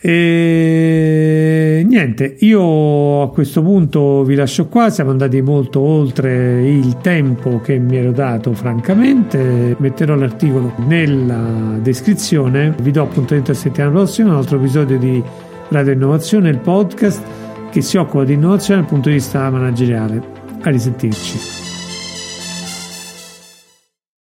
E 0.00 1.84
niente 1.84 2.36
io 2.38 3.22
a 3.22 3.30
questo 3.32 3.62
punto 3.62 4.22
vi 4.22 4.36
lascio 4.36 4.68
qua. 4.68 4.90
Siamo 4.90 5.10
andati 5.10 5.40
molto 5.42 5.80
oltre 5.80 6.68
il 6.68 6.98
tempo 6.98 7.60
che 7.60 7.78
mi 7.78 7.96
ero 7.96 8.12
dato 8.12 8.52
francamente. 8.52 9.74
Metterò 9.78 10.14
l'articolo 10.14 10.74
nella 10.86 11.78
descrizione. 11.82 12.74
Vi 12.80 12.92
do 12.92 13.02
appuntamento 13.02 13.50
a 13.50 13.54
settimana 13.54 13.90
prossima 13.90 14.30
un 14.30 14.36
altro 14.36 14.58
episodio 14.58 14.98
di 14.98 15.20
Radio 15.70 15.92
Innovazione 15.92 16.48
il 16.48 16.58
podcast 16.58 17.47
che 17.70 17.80
si 17.82 17.96
occupa 17.96 18.24
di 18.24 18.34
innovazione 18.34 18.80
dal 18.80 18.88
punto 18.88 19.08
di 19.08 19.16
vista 19.16 19.48
manageriale. 19.50 20.36
A 20.62 20.70
risentirci. 20.70 21.67